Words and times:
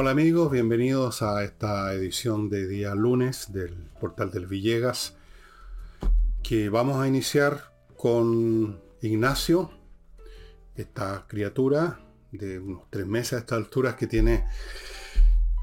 Hola 0.00 0.12
amigos, 0.12 0.52
bienvenidos 0.52 1.22
a 1.22 1.42
esta 1.42 1.92
edición 1.92 2.48
de 2.48 2.68
día 2.68 2.94
lunes 2.94 3.52
del 3.52 3.74
portal 4.00 4.30
del 4.30 4.46
Villegas, 4.46 5.16
que 6.40 6.68
vamos 6.68 7.02
a 7.02 7.08
iniciar 7.08 7.72
con 7.96 8.80
Ignacio, 9.02 9.72
esta 10.76 11.26
criatura 11.26 11.98
de 12.30 12.60
unos 12.60 12.84
tres 12.90 13.08
meses 13.08 13.32
a 13.32 13.38
estas 13.38 13.58
alturas 13.58 13.96
que 13.96 14.06
tiene 14.06 14.44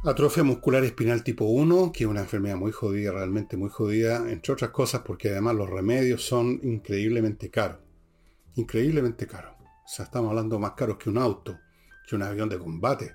atrofia 0.03 0.43
muscular 0.43 0.83
espinal 0.83 1.23
tipo 1.23 1.45
1, 1.45 1.93
que 1.93 2.03
es 2.03 2.09
una 2.09 2.19
enfermedad 2.19 2.57
muy 2.57 2.73
jodida, 2.73 3.13
realmente 3.13 3.55
muy 3.55 3.69
jodida, 3.69 4.29
entre 4.29 4.51
otras 4.51 4.71
cosas 4.71 5.03
porque 5.05 5.29
además 5.29 5.55
los 5.55 5.69
remedios 5.69 6.25
son 6.25 6.59
increíblemente 6.61 7.49
caros. 7.49 7.79
Increíblemente 8.55 9.27
caros. 9.27 9.53
O 9.61 9.87
sea, 9.87 10.03
estamos 10.03 10.31
hablando 10.31 10.59
más 10.59 10.73
caros 10.73 10.97
que 10.97 11.09
un 11.09 11.19
auto, 11.19 11.57
que 12.05 12.17
un 12.17 12.23
avión 12.23 12.49
de 12.49 12.59
combate. 12.59 13.13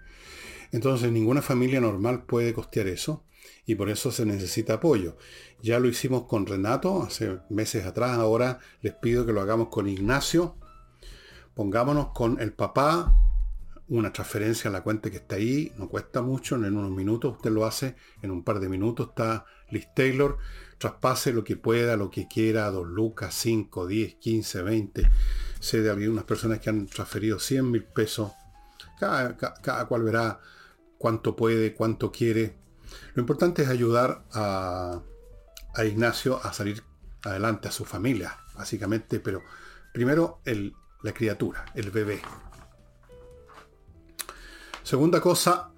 Entonces 0.72 1.10
ninguna 1.10 1.42
familia 1.42 1.80
normal 1.80 2.24
puede 2.24 2.54
costear 2.54 2.86
eso 2.86 3.24
y 3.66 3.74
por 3.74 3.88
eso 3.88 4.10
se 4.10 4.26
necesita 4.26 4.74
apoyo. 4.74 5.16
Ya 5.62 5.78
lo 5.78 5.88
hicimos 5.88 6.24
con 6.24 6.46
Renato 6.46 7.02
hace 7.02 7.38
meses 7.50 7.86
atrás, 7.86 8.18
ahora 8.18 8.58
les 8.82 8.94
pido 8.94 9.26
que 9.26 9.32
lo 9.32 9.40
hagamos 9.40 9.68
con 9.68 9.88
Ignacio. 9.88 10.56
Pongámonos 11.54 12.08
con 12.14 12.40
el 12.40 12.52
papá, 12.52 13.14
una 13.88 14.12
transferencia 14.12 14.70
a 14.70 14.72
la 14.72 14.82
cuenta 14.82 15.10
que 15.10 15.16
está 15.16 15.36
ahí, 15.36 15.72
no 15.76 15.88
cuesta 15.88 16.22
mucho, 16.22 16.54
en 16.54 16.76
unos 16.76 16.92
minutos 16.92 17.36
usted 17.36 17.50
lo 17.50 17.66
hace, 17.66 17.96
en 18.22 18.30
un 18.30 18.44
par 18.44 18.60
de 18.60 18.68
minutos 18.68 19.08
está 19.10 19.44
Liz 19.70 19.88
Taylor, 19.94 20.38
traspase 20.78 21.32
lo 21.32 21.44
que 21.44 21.56
pueda, 21.56 21.96
lo 21.96 22.10
que 22.10 22.28
quiera, 22.28 22.70
2 22.70 22.86
lucas, 22.86 23.34
5, 23.34 23.86
10, 23.86 24.14
15, 24.14 24.62
20. 24.62 25.10
Sé 25.58 25.82
de 25.82 25.90
algunas 25.90 26.24
personas 26.24 26.60
que 26.60 26.70
han 26.70 26.86
transferido 26.86 27.38
100 27.38 27.70
mil 27.70 27.84
pesos, 27.84 28.32
cada, 28.98 29.36
cada 29.36 29.86
cual 29.86 30.04
verá 30.04 30.40
cuánto 31.00 31.34
puede, 31.34 31.72
cuánto 31.72 32.12
quiere. 32.12 32.56
Lo 33.14 33.22
importante 33.22 33.62
es 33.62 33.70
ayudar 33.70 34.26
a, 34.32 35.00
Ignacio 35.82 36.38
a 36.44 36.52
salir 36.52 36.82
adelante, 37.22 37.68
a 37.68 37.72
su 37.72 37.86
familia, 37.86 38.38
básicamente, 38.54 39.18
pero 39.18 39.40
primero 39.94 40.42
la 40.44 41.14
criatura, 41.14 41.64
el 41.74 41.90
bebé. 41.90 42.20
Segunda 44.82 45.22
cosa, 45.22 45.72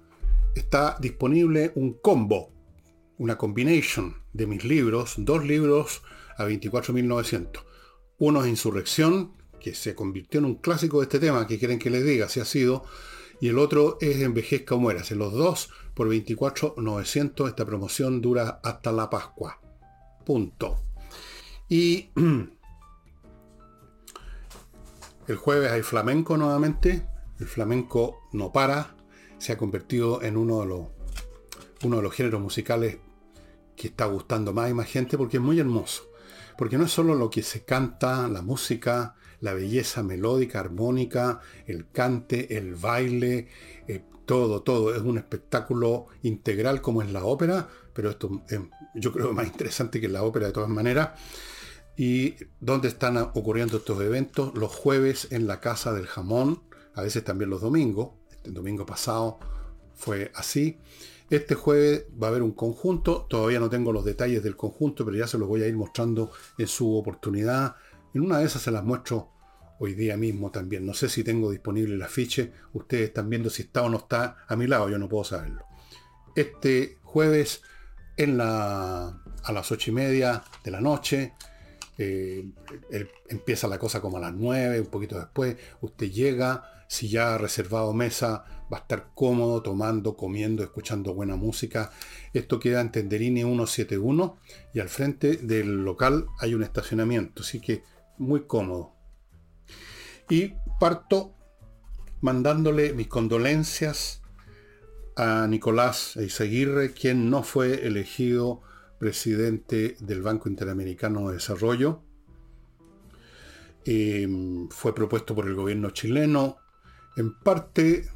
está 0.55 0.97
disponible 0.99 1.71
un 1.75 1.93
combo, 2.01 2.51
una 3.17 3.37
combination 3.37 4.17
de 4.33 4.45
mis 4.45 4.65
libros, 4.65 5.13
dos 5.19 5.45
libros 5.45 6.01
a 6.37 6.43
24.900. 6.43 7.63
Uno 8.17 8.43
es 8.43 8.49
Insurrección, 8.49 9.37
que 9.61 9.73
se 9.73 9.95
convirtió 9.95 10.39
en 10.39 10.45
un 10.47 10.55
clásico 10.55 10.99
de 10.99 11.03
este 11.03 11.19
tema, 11.19 11.47
que 11.47 11.59
quieren 11.59 11.79
que 11.79 11.89
les 11.89 12.03
diga, 12.03 12.27
si 12.27 12.41
ha 12.41 12.45
sido 12.45 12.83
y 13.43 13.49
el 13.49 13.59
otro 13.59 13.97
es 13.99 14.21
Envejezca 14.21 14.75
o 14.75 14.79
Mueras. 14.79 15.11
Los 15.11 15.33
dos, 15.33 15.69
por 15.93 16.07
24,900, 16.07 17.49
esta 17.49 17.65
promoción 17.65 18.21
dura 18.21 18.61
hasta 18.63 18.93
la 18.93 19.09
Pascua. 19.09 19.59
Punto. 20.25 20.79
Y 21.67 22.09
el 25.27 25.35
jueves 25.35 25.73
hay 25.73 25.81
flamenco 25.81 26.37
nuevamente. 26.37 27.05
El 27.37 27.47
flamenco 27.47 28.29
no 28.31 28.53
para. 28.53 28.95
Se 29.39 29.51
ha 29.51 29.57
convertido 29.57 30.21
en 30.21 30.37
uno 30.37 30.61
de 30.61 30.67
los, 30.67 30.87
uno 31.83 31.97
de 31.97 32.01
los 32.01 32.13
géneros 32.13 32.39
musicales 32.39 32.99
que 33.75 33.89
está 33.89 34.05
gustando 34.05 34.53
más 34.53 34.71
y 34.71 34.73
más 34.73 34.87
gente 34.87 35.17
porque 35.17 35.35
es 35.35 35.43
muy 35.43 35.59
hermoso. 35.59 36.09
Porque 36.57 36.77
no 36.77 36.85
es 36.85 36.93
solo 36.93 37.13
lo 37.13 37.29
que 37.29 37.43
se 37.43 37.65
canta, 37.65 38.25
la 38.29 38.41
música, 38.41 39.17
la 39.43 39.53
belleza 39.53 40.03
melódica, 40.03 40.61
armónica, 40.61 41.41
el 41.67 41.89
cante, 41.91 42.57
el 42.57 42.75
baile, 42.75 43.49
eh, 43.89 44.01
todo, 44.25 44.61
todo. 44.61 44.95
Es 44.95 45.01
un 45.01 45.17
espectáculo 45.17 46.07
integral 46.21 46.81
como 46.81 47.01
es 47.01 47.11
la 47.11 47.25
ópera, 47.25 47.67
pero 47.93 48.09
esto 48.09 48.41
yo 48.95 49.11
creo 49.11 49.33
más 49.33 49.47
interesante 49.47 49.99
que 49.99 50.07
la 50.07 50.23
ópera 50.23 50.47
de 50.47 50.53
todas 50.53 50.69
maneras. 50.69 51.19
¿Y 51.97 52.35
dónde 52.61 52.87
están 52.87 53.17
ocurriendo 53.17 53.77
estos 53.77 54.01
eventos? 54.01 54.57
Los 54.57 54.71
jueves 54.73 55.27
en 55.31 55.45
la 55.45 55.59
Casa 55.59 55.91
del 55.91 56.07
Jamón, 56.07 56.63
a 56.95 57.01
veces 57.01 57.25
también 57.25 57.49
los 57.49 57.59
domingos. 57.59 58.11
Este 58.31 58.49
domingo 58.51 58.85
pasado 58.85 59.39
fue 59.93 60.31
así. 60.35 60.79
Este 61.29 61.53
jueves 61.55 62.05
va 62.21 62.27
a 62.27 62.29
haber 62.29 62.43
un 62.43 62.53
conjunto, 62.53 63.27
todavía 63.29 63.59
no 63.59 63.69
tengo 63.69 63.91
los 63.91 64.05
detalles 64.05 64.41
del 64.41 64.55
conjunto, 64.55 65.03
pero 65.03 65.17
ya 65.17 65.27
se 65.27 65.37
los 65.37 65.49
voy 65.49 65.63
a 65.63 65.67
ir 65.67 65.75
mostrando 65.75 66.31
en 66.57 66.67
su 66.67 66.95
oportunidad. 66.95 67.75
En 68.13 68.21
una 68.21 68.39
de 68.39 68.45
esas 68.45 68.61
se 68.61 68.71
las 68.71 68.85
muestro 68.85 69.32
hoy 69.79 69.93
día 69.93 70.17
mismo 70.17 70.51
también. 70.51 70.85
No 70.85 70.93
sé 70.93 71.09
si 71.09 71.23
tengo 71.23 71.51
disponible 71.51 71.95
el 71.95 72.01
afiche. 72.01 72.51
Ustedes 72.73 73.09
están 73.09 73.29
viendo 73.29 73.49
si 73.49 73.63
está 73.63 73.83
o 73.83 73.89
no 73.89 73.97
está 73.97 74.37
a 74.47 74.55
mi 74.55 74.67
lado. 74.67 74.89
Yo 74.89 74.97
no 74.97 75.09
puedo 75.09 75.23
saberlo. 75.23 75.65
Este 76.35 76.97
jueves 77.03 77.61
en 78.17 78.37
la, 78.37 79.21
a 79.43 79.51
las 79.51 79.71
ocho 79.71 79.91
y 79.91 79.93
media 79.93 80.43
de 80.63 80.71
la 80.71 80.81
noche. 80.81 81.33
Eh, 81.97 82.45
empieza 83.29 83.67
la 83.67 83.77
cosa 83.77 84.01
como 84.01 84.17
a 84.17 84.21
las 84.21 84.33
nueve, 84.33 84.79
un 84.79 84.87
poquito 84.87 85.17
después. 85.17 85.57
Usted 85.81 86.11
llega. 86.11 86.69
Si 86.85 87.09
ya 87.09 87.33
ha 87.33 87.37
reservado 87.39 87.91
mesa, 87.91 88.45
va 88.71 88.77
a 88.77 88.81
estar 88.81 89.11
cómodo, 89.15 89.63
tomando, 89.63 90.15
comiendo, 90.15 90.61
escuchando 90.61 91.15
buena 91.15 91.35
música. 91.35 91.91
Esto 92.33 92.59
queda 92.59 92.81
en 92.81 92.91
Tenderini 92.91 93.41
171 93.41 94.37
y 94.75 94.79
al 94.79 94.89
frente 94.89 95.37
del 95.37 95.83
local 95.83 96.27
hay 96.39 96.53
un 96.53 96.61
estacionamiento, 96.61 97.41
así 97.41 97.59
que 97.59 97.81
muy 98.19 98.45
cómodo. 98.45 98.93
Y 100.29 100.53
parto 100.79 101.35
mandándole 102.21 102.93
mis 102.93 103.07
condolencias 103.07 104.21
a 105.15 105.45
Nicolás 105.47 106.15
Eiseguirre, 106.17 106.93
quien 106.93 107.29
no 107.29 107.43
fue 107.43 107.85
elegido 107.85 108.61
presidente 108.97 109.97
del 109.99 110.21
Banco 110.21 110.49
Interamericano 110.49 111.27
de 111.27 111.35
Desarrollo. 111.35 112.01
Em, 113.85 114.69
fue 114.69 114.95
propuesto 114.95 115.35
por 115.35 115.45
el 115.45 115.55
gobierno 115.55 115.89
chileno, 115.89 116.57
en 117.17 117.37
parte 117.37 118.07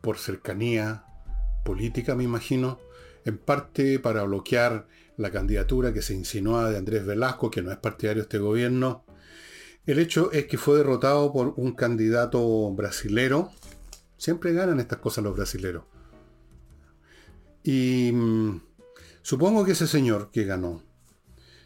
por 0.00 0.18
cercanía 0.18 1.04
política, 1.64 2.14
me 2.14 2.24
imagino, 2.24 2.78
en 3.24 3.38
parte 3.38 3.98
para 3.98 4.22
bloquear 4.24 4.86
la 5.16 5.30
candidatura 5.30 5.92
que 5.92 6.02
se 6.02 6.14
insinúa 6.14 6.70
de 6.70 6.78
Andrés 6.78 7.04
Velasco, 7.04 7.50
que 7.50 7.62
no 7.62 7.70
es 7.70 7.78
partidario 7.78 8.22
de 8.22 8.26
este 8.26 8.38
gobierno, 8.38 9.03
el 9.86 9.98
hecho 9.98 10.32
es 10.32 10.46
que 10.46 10.58
fue 10.58 10.78
derrotado 10.78 11.32
por 11.32 11.54
un 11.56 11.72
candidato 11.72 12.70
brasilero. 12.72 13.50
Siempre 14.16 14.52
ganan 14.52 14.80
estas 14.80 14.98
cosas 14.98 15.24
los 15.24 15.36
brasileros. 15.36 15.84
Y 17.62 18.10
mm, 18.12 18.60
supongo 19.22 19.64
que 19.64 19.72
ese 19.72 19.86
señor 19.86 20.30
que 20.30 20.44
ganó, 20.44 20.82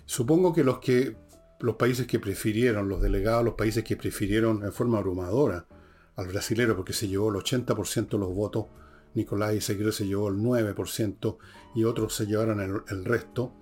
supongo 0.06 0.52
que 0.52 0.64
los 0.64 0.78
que 0.78 1.16
los 1.60 1.76
países 1.76 2.06
que 2.06 2.20
prefirieron, 2.20 2.88
los 2.88 3.02
delegados, 3.02 3.44
los 3.44 3.54
países 3.54 3.82
que 3.82 3.96
prefirieron 3.96 4.62
en 4.64 4.72
forma 4.72 4.98
abrumadora 4.98 5.66
al 6.14 6.28
brasilero, 6.28 6.76
porque 6.76 6.92
se 6.92 7.08
llevó 7.08 7.30
el 7.30 7.36
80% 7.36 8.10
de 8.10 8.18
los 8.18 8.32
votos, 8.32 8.66
Nicolás 9.14 9.54
Iseguirre 9.54 9.90
se 9.90 10.06
llevó 10.06 10.28
el 10.28 10.36
9% 10.36 11.38
y 11.74 11.84
otros 11.84 12.14
se 12.14 12.26
llevaron 12.26 12.84
el 12.88 13.04
resto. 13.04 13.54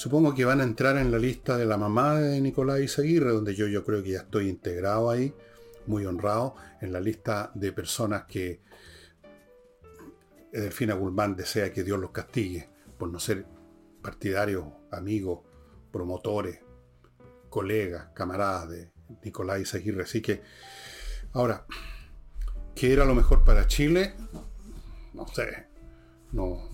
Supongo 0.00 0.34
que 0.34 0.46
van 0.46 0.62
a 0.62 0.64
entrar 0.64 0.96
en 0.96 1.10
la 1.10 1.18
lista 1.18 1.58
de 1.58 1.66
la 1.66 1.76
mamá 1.76 2.18
de 2.18 2.40
Nicolás 2.40 2.98
Aguirre, 2.98 3.32
donde 3.32 3.54
yo, 3.54 3.66
yo 3.66 3.84
creo 3.84 4.02
que 4.02 4.12
ya 4.12 4.20
estoy 4.20 4.48
integrado 4.48 5.10
ahí, 5.10 5.34
muy 5.86 6.06
honrado, 6.06 6.54
en 6.80 6.90
la 6.90 7.00
lista 7.00 7.50
de 7.54 7.70
personas 7.70 8.24
que 8.24 8.62
Delfina 10.52 10.94
Guzmán 10.94 11.36
desea 11.36 11.70
que 11.70 11.84
Dios 11.84 12.00
los 12.00 12.12
castigue 12.12 12.66
por 12.96 13.10
no 13.10 13.20
ser 13.20 13.44
partidarios, 14.00 14.64
amigos, 14.90 15.40
promotores, 15.92 16.60
colegas, 17.50 18.08
camaradas 18.14 18.70
de 18.70 18.92
Nicolás 19.22 19.74
Aguirre. 19.74 20.04
Así 20.04 20.22
que, 20.22 20.40
ahora, 21.34 21.66
¿qué 22.74 22.94
era 22.94 23.04
lo 23.04 23.14
mejor 23.14 23.44
para 23.44 23.66
Chile? 23.66 24.14
No 25.12 25.28
sé, 25.28 25.66
no, 26.32 26.70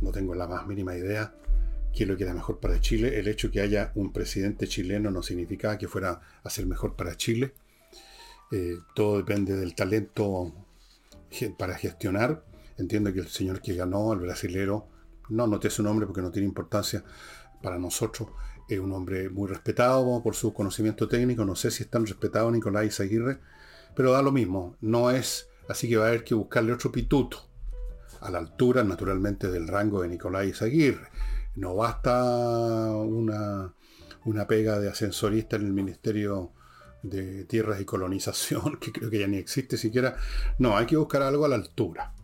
no 0.00 0.10
tengo 0.10 0.34
la 0.34 0.46
más 0.46 0.66
mínima 0.66 0.96
idea 0.96 1.34
qué 1.94 2.04
es 2.04 2.08
lo 2.08 2.16
que 2.16 2.24
era 2.24 2.34
mejor 2.34 2.58
para 2.58 2.80
Chile. 2.80 3.18
El 3.18 3.28
hecho 3.28 3.50
que 3.50 3.60
haya 3.60 3.92
un 3.94 4.12
presidente 4.12 4.66
chileno 4.66 5.10
no 5.10 5.22
significaba 5.22 5.78
que 5.78 5.88
fuera 5.88 6.20
a 6.42 6.50
ser 6.50 6.66
mejor 6.66 6.96
para 6.96 7.16
Chile. 7.16 7.54
Eh, 8.50 8.78
todo 8.94 9.18
depende 9.18 9.56
del 9.56 9.74
talento 9.74 10.52
para 11.58 11.74
gestionar. 11.74 12.44
Entiendo 12.78 13.12
que 13.12 13.20
el 13.20 13.28
señor 13.28 13.60
que 13.60 13.74
ganó, 13.74 14.12
el 14.12 14.20
brasilero, 14.20 14.88
no 15.28 15.46
noté 15.46 15.70
su 15.70 15.82
nombre 15.82 16.06
porque 16.06 16.22
no 16.22 16.30
tiene 16.30 16.48
importancia 16.48 17.04
para 17.62 17.78
nosotros, 17.78 18.28
es 18.68 18.78
un 18.78 18.92
hombre 18.92 19.28
muy 19.28 19.48
respetado 19.48 20.22
por 20.22 20.34
su 20.34 20.52
conocimiento 20.52 21.08
técnico. 21.08 21.44
No 21.44 21.54
sé 21.54 21.70
si 21.70 21.84
es 21.84 21.90
tan 21.90 22.06
respetado 22.06 22.50
Nicolás 22.50 23.00
Aguirre, 23.00 23.38
pero 23.94 24.12
da 24.12 24.22
lo 24.22 24.32
mismo. 24.32 24.76
No 24.80 25.10
es, 25.10 25.48
así 25.68 25.88
que 25.88 25.96
va 25.96 26.06
a 26.06 26.08
haber 26.08 26.24
que 26.24 26.34
buscarle 26.34 26.72
otro 26.72 26.90
pituto 26.90 27.48
a 28.20 28.30
la 28.30 28.38
altura, 28.38 28.84
naturalmente, 28.84 29.48
del 29.50 29.68
rango 29.68 30.02
de 30.02 30.08
Nicolás 30.08 30.62
Aguirre. 30.62 31.08
No 31.54 31.74
basta 31.74 32.94
una, 32.96 33.74
una 34.24 34.46
pega 34.46 34.78
de 34.80 34.88
ascensorista 34.88 35.56
en 35.56 35.66
el 35.66 35.72
Ministerio 35.72 36.52
de 37.02 37.44
Tierras 37.44 37.80
y 37.80 37.84
Colonización, 37.84 38.76
que 38.80 38.92
creo 38.92 39.10
que 39.10 39.18
ya 39.18 39.26
ni 39.26 39.36
existe 39.36 39.76
siquiera. 39.76 40.16
No, 40.58 40.76
hay 40.76 40.86
que 40.86 40.96
buscar 40.96 41.22
algo 41.22 41.44
a 41.44 41.48
la 41.48 41.56
altura. 41.56 42.14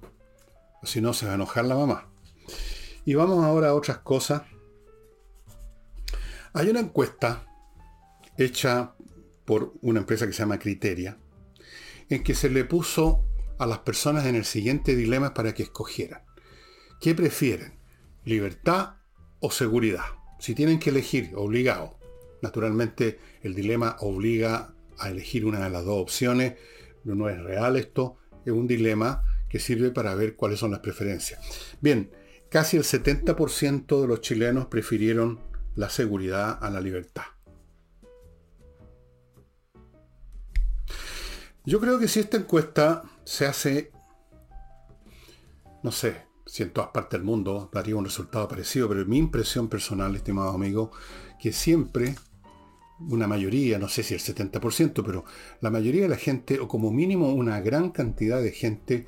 Si 0.83 1.01
no, 1.01 1.13
se 1.13 1.27
va 1.27 1.33
a 1.33 1.35
enojar 1.35 1.65
la 1.65 1.75
mamá. 1.75 2.09
Y 3.05 3.15
vamos 3.15 3.45
ahora 3.45 3.69
a 3.69 3.75
otras 3.75 3.99
cosas. 3.99 4.43
Hay 6.53 6.69
una 6.69 6.81
encuesta 6.81 7.47
hecha 8.37 8.95
por 9.45 9.75
una 9.83 10.01
empresa 10.01 10.27
que 10.27 10.33
se 10.33 10.41
llama 10.41 10.59
Criteria, 10.59 11.19
en 12.09 12.23
que 12.23 12.35
se 12.35 12.49
le 12.49 12.65
puso 12.65 13.25
a 13.59 13.67
las 13.67 13.79
personas 13.79 14.27
en 14.27 14.37
el 14.37 14.45
siguiente 14.45 14.95
dilema 14.95 15.35
para 15.35 15.53
que 15.55 15.65
escogieran. 15.65 16.23
¿Qué 17.01 17.15
prefieren? 17.15 17.79
¿Libertad 18.25 18.98
o 19.41 19.51
seguridad? 19.51 20.05
Si 20.39 20.55
tienen 20.55 20.79
que 20.79 20.91
elegir, 20.91 21.33
obligado. 21.35 21.99
Naturalmente 22.43 23.19
el 23.43 23.55
dilema 23.55 23.97
obliga 24.01 24.75
a 24.99 25.09
elegir 25.09 25.45
una 25.45 25.65
de 25.65 25.71
las 25.71 25.85
dos 25.85 26.01
opciones. 26.01 26.55
No 27.05 27.29
es 27.29 27.39
real 27.43 27.77
esto, 27.77 28.17
es 28.45 28.53
un 28.53 28.67
dilema 28.67 29.25
que 29.49 29.59
sirve 29.59 29.91
para 29.91 30.15
ver 30.15 30.37
cuáles 30.37 30.61
son 30.61 30.71
las 30.71 30.81
preferencias. 30.81 31.41
Bien, 31.81 32.11
casi 32.51 32.77
el 32.77 32.85
70% 32.85 34.01
de 34.01 34.07
los 34.07 34.21
chilenos 34.21 34.67
prefirieron 34.67 35.41
la 35.75 35.89
seguridad 35.89 36.59
a 36.63 36.71
la 36.71 36.81
libertad. 36.81 37.25
Yo 41.65 41.81
creo 41.81 41.99
que 41.99 42.09
si 42.09 42.21
esta 42.21 42.39
encuesta 42.39 43.03
se 43.25 43.47
hace, 43.47 43.93
no 45.83 45.93
sé, 45.93 46.28
si 46.49 46.63
en 46.63 46.71
todas 46.71 46.91
partes 46.91 47.19
del 47.19 47.27
mundo 47.27 47.69
daría 47.73 47.95
un 47.95 48.07
resultado 48.07 48.49
parecido, 48.49 48.89
pero 48.89 49.05
mi 49.05 49.19
impresión 49.19 49.69
personal, 49.69 50.17
estimado 50.17 50.51
amigo, 50.51 50.91
que 51.39 51.53
siempre 51.53 52.17
una 53.01 53.27
mayoría, 53.29 53.79
no 53.79 53.89
sé 53.89 54.03
si 54.03 54.15
el 54.15 54.21
70%, 54.21 55.05
pero 55.05 55.25
la 55.61 55.71
mayoría 55.71 56.03
de 56.03 56.09
la 56.09 56.17
gente, 56.17 56.59
o 56.59 56.67
como 56.67 56.91
mínimo 56.91 57.33
una 57.35 57.61
gran 57.61 57.91
cantidad 57.91 58.41
de 58.41 58.51
gente, 58.51 59.07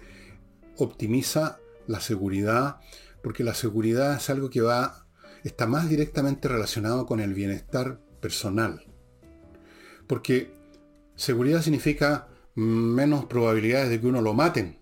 optimiza 0.77 1.59
la 1.87 2.01
seguridad, 2.01 2.81
porque 3.23 3.43
la 3.43 3.55
seguridad 3.55 4.17
es 4.17 4.29
algo 4.29 4.51
que 4.51 4.61
va, 4.61 5.07
está 5.43 5.67
más 5.67 5.89
directamente 5.89 6.47
relacionado 6.47 7.07
con 7.07 7.21
el 7.21 7.33
bienestar 7.33 8.01
personal. 8.21 8.85
Porque 10.07 10.55
seguridad 11.17 11.63
significa 11.63 12.29
menos 12.55 13.25
probabilidades 13.25 13.89
de 13.89 13.99
que 13.99 14.07
uno 14.07 14.21
lo 14.21 14.35
maten, 14.35 14.79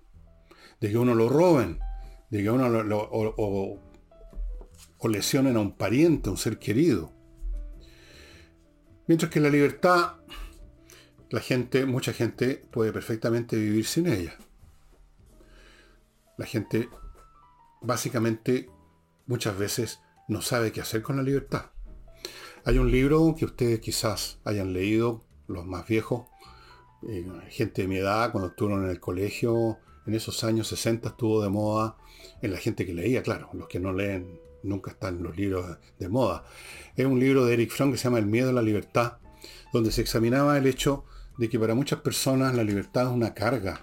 de 0.80 0.90
que 0.90 0.98
uno 0.98 1.14
lo 1.14 1.28
roben, 1.28 1.78
de 2.30 2.42
que 2.42 2.50
uno 2.50 2.68
lo, 2.68 2.98
o, 2.98 3.80
o 4.98 5.08
lesionen 5.08 5.56
a 5.56 5.60
un 5.60 5.76
pariente, 5.76 6.28
a 6.28 6.32
un 6.32 6.38
ser 6.38 6.58
querido. 6.58 7.12
Mientras 9.06 9.30
que 9.30 9.40
la 9.40 9.48
libertad, 9.48 10.16
la 11.30 11.40
gente, 11.40 11.86
mucha 11.86 12.12
gente 12.12 12.62
puede 12.70 12.92
perfectamente 12.92 13.56
vivir 13.56 13.86
sin 13.86 14.06
ella. 14.06 14.36
La 16.36 16.46
gente 16.46 16.88
básicamente 17.80 18.70
muchas 19.26 19.58
veces 19.58 20.00
no 20.28 20.42
sabe 20.42 20.72
qué 20.72 20.80
hacer 20.80 21.02
con 21.02 21.16
la 21.16 21.22
libertad. 21.22 21.70
Hay 22.64 22.78
un 22.78 22.90
libro 22.90 23.34
que 23.36 23.46
ustedes 23.46 23.80
quizás 23.80 24.40
hayan 24.44 24.72
leído, 24.72 25.24
los 25.46 25.64
más 25.64 25.86
viejos, 25.86 26.26
eh, 27.08 27.26
gente 27.48 27.82
de 27.82 27.88
mi 27.88 27.96
edad, 27.96 28.30
cuando 28.30 28.50
estuvieron 28.50 28.84
en 28.84 28.90
el 28.90 29.00
colegio, 29.00 29.78
en 30.08 30.14
esos 30.14 30.42
años 30.42 30.68
60 30.68 31.10
estuvo 31.10 31.42
de 31.42 31.50
moda, 31.50 31.96
en 32.40 32.50
la 32.50 32.56
gente 32.56 32.86
que 32.86 32.94
leía, 32.94 33.22
claro, 33.22 33.50
los 33.52 33.68
que 33.68 33.78
no 33.78 33.92
leen 33.92 34.40
nunca 34.62 34.90
están 34.90 35.22
los 35.22 35.36
libros 35.36 35.76
de 35.98 36.08
moda. 36.08 36.44
Es 36.96 37.04
un 37.04 37.20
libro 37.20 37.44
de 37.44 37.52
Eric 37.52 37.70
Fromm 37.70 37.92
que 37.92 37.98
se 37.98 38.04
llama 38.04 38.18
El 38.18 38.26
miedo 38.26 38.48
a 38.48 38.54
la 38.54 38.62
libertad, 38.62 39.18
donde 39.70 39.92
se 39.92 40.00
examinaba 40.00 40.56
el 40.56 40.66
hecho 40.66 41.04
de 41.36 41.50
que 41.50 41.58
para 41.58 41.74
muchas 41.74 42.00
personas 42.00 42.54
la 42.54 42.64
libertad 42.64 43.04
es 43.04 43.12
una 43.12 43.34
carga. 43.34 43.80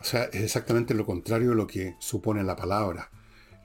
O 0.00 0.04
sea, 0.04 0.24
es 0.24 0.42
exactamente 0.42 0.94
lo 0.94 1.04
contrario 1.04 1.50
de 1.50 1.56
lo 1.56 1.66
que 1.66 1.96
supone 1.98 2.44
la 2.44 2.54
palabra. 2.54 3.10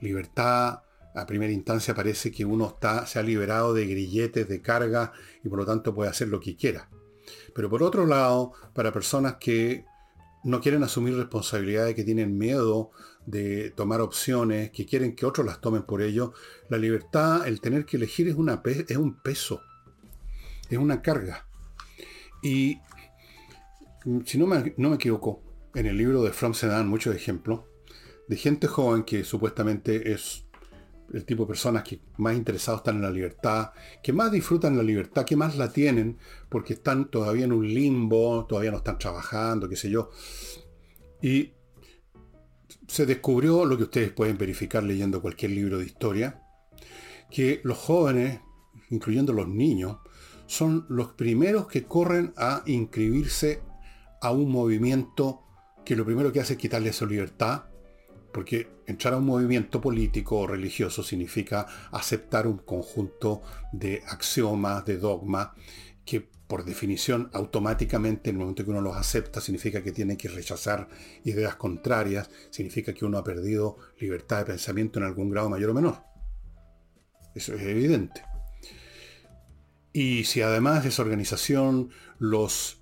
Libertad, 0.00 0.80
a 1.14 1.26
primera 1.26 1.52
instancia 1.52 1.94
parece 1.94 2.32
que 2.32 2.44
uno 2.44 2.66
está, 2.66 3.06
se 3.06 3.20
ha 3.20 3.22
liberado 3.22 3.72
de 3.72 3.86
grilletes, 3.86 4.48
de 4.48 4.60
carga, 4.60 5.12
y 5.44 5.48
por 5.48 5.60
lo 5.60 5.64
tanto 5.64 5.94
puede 5.94 6.10
hacer 6.10 6.26
lo 6.26 6.40
que 6.40 6.56
quiera. 6.56 6.88
Pero 7.54 7.70
por 7.70 7.84
otro 7.84 8.04
lado, 8.04 8.52
para 8.74 8.92
personas 8.92 9.36
que 9.36 9.84
no 10.44 10.60
quieren 10.60 10.82
asumir 10.82 11.16
responsabilidades, 11.16 11.94
que 11.94 12.04
tienen 12.04 12.38
miedo 12.38 12.90
de 13.26 13.70
tomar 13.70 14.00
opciones, 14.00 14.70
que 14.70 14.86
quieren 14.86 15.14
que 15.14 15.26
otros 15.26 15.46
las 15.46 15.60
tomen 15.60 15.82
por 15.82 16.02
ello, 16.02 16.32
la 16.68 16.78
libertad, 16.78 17.46
el 17.46 17.60
tener 17.60 17.84
que 17.84 17.96
elegir 17.96 18.28
es, 18.28 18.34
una, 18.34 18.62
es 18.64 18.96
un 18.96 19.20
peso, 19.20 19.62
es 20.70 20.78
una 20.78 21.02
carga. 21.02 21.46
Y 22.42 22.78
si 24.24 24.38
no 24.38 24.46
me, 24.46 24.74
no 24.76 24.90
me 24.90 24.96
equivoco, 24.96 25.42
en 25.74 25.86
el 25.86 25.96
libro 25.96 26.22
de 26.22 26.32
From 26.32 26.54
se 26.54 26.66
dan 26.66 26.88
muchos 26.88 27.14
ejemplos 27.14 27.60
de 28.26 28.36
gente 28.36 28.66
joven 28.66 29.04
que 29.04 29.24
supuestamente 29.24 30.12
es 30.12 30.47
el 31.12 31.24
tipo 31.24 31.44
de 31.44 31.48
personas 31.48 31.82
que 31.82 32.00
más 32.18 32.36
interesados 32.36 32.80
están 32.80 32.96
en 32.96 33.02
la 33.02 33.10
libertad, 33.10 33.72
que 34.02 34.12
más 34.12 34.30
disfrutan 34.30 34.76
la 34.76 34.82
libertad, 34.82 35.24
que 35.24 35.36
más 35.36 35.56
la 35.56 35.72
tienen, 35.72 36.18
porque 36.48 36.74
están 36.74 37.10
todavía 37.10 37.44
en 37.44 37.52
un 37.52 37.66
limbo, 37.66 38.46
todavía 38.46 38.70
no 38.70 38.78
están 38.78 38.98
trabajando, 38.98 39.68
qué 39.68 39.76
sé 39.76 39.90
yo. 39.90 40.10
Y 41.22 41.52
se 42.86 43.06
descubrió 43.06 43.64
lo 43.64 43.76
que 43.76 43.84
ustedes 43.84 44.12
pueden 44.12 44.38
verificar 44.38 44.82
leyendo 44.82 45.22
cualquier 45.22 45.52
libro 45.52 45.78
de 45.78 45.86
historia, 45.86 46.42
que 47.30 47.60
los 47.64 47.78
jóvenes, 47.78 48.40
incluyendo 48.90 49.32
los 49.32 49.48
niños, 49.48 49.98
son 50.46 50.86
los 50.88 51.12
primeros 51.12 51.68
que 51.68 51.84
corren 51.84 52.32
a 52.36 52.62
inscribirse 52.66 53.60
a 54.20 54.30
un 54.30 54.50
movimiento 54.50 55.42
que 55.84 55.96
lo 55.96 56.04
primero 56.04 56.32
que 56.32 56.40
hace 56.40 56.54
es 56.54 56.58
quitarle 56.58 56.92
su 56.92 57.06
libertad, 57.06 57.64
porque 58.32 58.68
entrar 58.86 59.14
a 59.14 59.18
un 59.18 59.26
movimiento 59.26 59.80
político 59.80 60.38
o 60.38 60.46
religioso 60.46 61.02
significa 61.02 61.66
aceptar 61.92 62.46
un 62.46 62.58
conjunto 62.58 63.42
de 63.72 64.02
axiomas, 64.06 64.84
de 64.84 64.98
dogmas, 64.98 65.50
que 66.04 66.28
por 66.48 66.64
definición 66.64 67.30
automáticamente 67.34 68.30
en 68.30 68.36
el 68.36 68.40
momento 68.40 68.64
que 68.64 68.70
uno 68.70 68.80
los 68.80 68.96
acepta 68.96 69.40
significa 69.40 69.82
que 69.82 69.92
tiene 69.92 70.16
que 70.16 70.28
rechazar 70.28 70.88
ideas 71.24 71.56
contrarias, 71.56 72.30
significa 72.50 72.94
que 72.94 73.04
uno 73.04 73.18
ha 73.18 73.24
perdido 73.24 73.76
libertad 73.98 74.38
de 74.38 74.44
pensamiento 74.46 74.98
en 74.98 75.04
algún 75.04 75.30
grado 75.30 75.50
mayor 75.50 75.70
o 75.70 75.74
menor. 75.74 76.02
Eso 77.34 77.54
es 77.54 77.62
evidente. 77.62 78.22
Y 79.92 80.24
si 80.24 80.42
además 80.42 80.84
esa 80.86 81.02
organización 81.02 81.90
los 82.18 82.77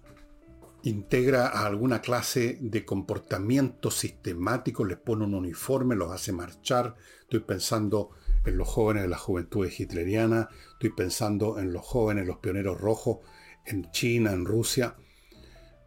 integra 0.86 1.48
a 1.48 1.66
alguna 1.66 2.00
clase 2.00 2.58
de 2.60 2.84
comportamiento 2.84 3.90
sistemático, 3.90 4.84
les 4.84 4.98
pone 4.98 5.24
un 5.24 5.34
uniforme, 5.34 5.96
los 5.96 6.12
hace 6.12 6.30
marchar. 6.30 6.94
Estoy 7.22 7.40
pensando 7.40 8.10
en 8.44 8.56
los 8.56 8.68
jóvenes 8.68 9.02
de 9.02 9.08
la 9.08 9.18
juventud 9.18 9.68
hitleriana, 9.68 10.48
estoy 10.74 10.90
pensando 10.90 11.58
en 11.58 11.72
los 11.72 11.84
jóvenes, 11.84 12.26
los 12.26 12.38
pioneros 12.38 12.80
rojos 12.80 13.18
en 13.64 13.90
China, 13.90 14.32
en 14.32 14.44
Rusia. 14.44 14.94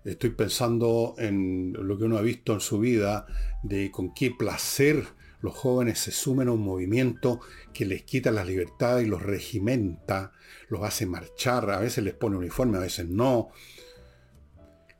Estoy 0.03 0.31
pensando 0.31 1.15
en 1.17 1.71
lo 1.73 1.97
que 1.97 2.03
uno 2.03 2.17
ha 2.17 2.21
visto 2.21 2.51
en 2.51 2.59
su 2.59 2.79
vida, 2.79 3.25
de 3.63 3.91
con 3.91 4.13
qué 4.13 4.31
placer 4.31 5.05
los 5.39 5.55
jóvenes 5.55 5.99
se 5.99 6.11
sumen 6.11 6.49
a 6.49 6.51
un 6.51 6.61
movimiento 6.61 7.39
que 7.73 7.85
les 7.85 8.03
quita 8.03 8.31
la 8.31 8.43
libertad 8.43 8.99
y 8.99 9.05
los 9.05 9.21
regimenta, 9.21 10.33
los 10.67 10.83
hace 10.83 11.05
marchar, 11.05 11.69
a 11.69 11.79
veces 11.79 12.03
les 12.03 12.15
pone 12.15 12.35
uniforme, 12.35 12.77
a 12.77 12.81
veces 12.81 13.07
no, 13.07 13.51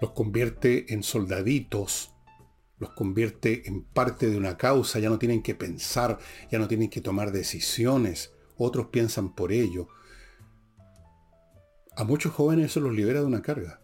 los 0.02 0.12
convierte 0.12 0.94
en 0.94 1.04
soldaditos, 1.04 2.14
los 2.80 2.92
convierte 2.92 3.68
en 3.68 3.84
parte 3.84 4.30
de 4.30 4.38
una 4.38 4.58
causa, 4.58 5.00
ya 5.00 5.10
no 5.10 5.20
tienen 5.20 5.44
que 5.44 5.56
pensar, 5.56 6.18
ya 6.52 6.60
no 6.60 6.68
tienen 6.68 6.90
que 6.90 7.02
tomar 7.02 7.32
decisiones, 7.32 8.34
otros 8.58 8.88
piensan 8.88 9.36
por 9.36 9.52
ello. 9.52 9.90
A 11.96 12.06
muchos 12.06 12.34
jóvenes 12.34 12.68
eso 12.68 12.80
los 12.80 12.94
libera 12.94 13.20
de 13.20 13.26
una 13.26 13.42
carga. 13.42 13.82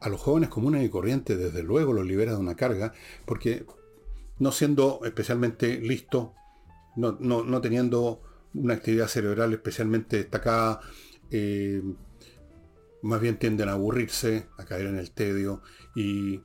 A 0.00 0.08
los 0.08 0.20
jóvenes 0.20 0.48
comunes 0.48 0.84
y 0.84 0.88
corrientes, 0.88 1.36
desde 1.36 1.64
luego, 1.64 1.92
los 1.92 2.06
libera 2.06 2.32
de 2.32 2.38
una 2.38 2.54
carga, 2.54 2.92
porque 3.26 3.66
no 4.38 4.52
siendo 4.52 5.00
especialmente 5.04 5.80
listo, 5.80 6.34
no, 6.94 7.60
teniendo 7.60 8.22
una 8.54 8.74
actividad 8.74 9.08
cerebral 9.08 9.52
especialmente 9.52 10.16
destacada, 10.18 10.80
eh, 11.30 11.82
más 13.02 13.20
bien 13.20 13.38
tienden 13.38 13.68
a 13.68 13.72
aburrirse, 13.72 14.48
a 14.56 14.64
caer 14.64 14.86
en 14.86 14.98
el 14.98 15.10
tedio 15.10 15.62
y 15.94 16.42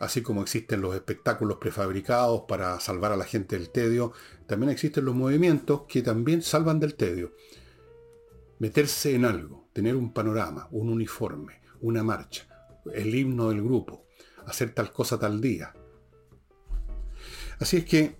así 0.00 0.22
como 0.22 0.42
existen 0.42 0.80
los 0.80 0.94
espectáculos 0.94 1.58
prefabricados 1.58 2.42
para 2.48 2.80
salvar 2.80 3.12
a 3.12 3.16
la 3.16 3.24
gente 3.24 3.58
del 3.58 3.70
tedio, 3.70 4.12
también 4.46 4.70
existen 4.70 5.04
los 5.04 5.14
movimientos 5.14 5.82
que 5.88 6.02
también 6.02 6.42
salvan 6.42 6.80
del 6.80 6.94
tedio. 6.94 7.34
Meterse 8.58 9.14
en 9.14 9.26
algo, 9.26 9.68
tener 9.72 9.96
un 9.96 10.12
panorama, 10.12 10.68
un 10.70 10.88
uniforme, 10.88 11.60
una 11.82 12.02
marcha, 12.02 12.48
el 12.94 13.14
himno 13.14 13.50
del 13.50 13.62
grupo, 13.62 14.06
hacer 14.46 14.74
tal 14.74 14.90
cosa 14.90 15.18
tal 15.18 15.40
día. 15.40 15.74
Así 17.58 17.76
es 17.76 17.84
que 17.84 18.18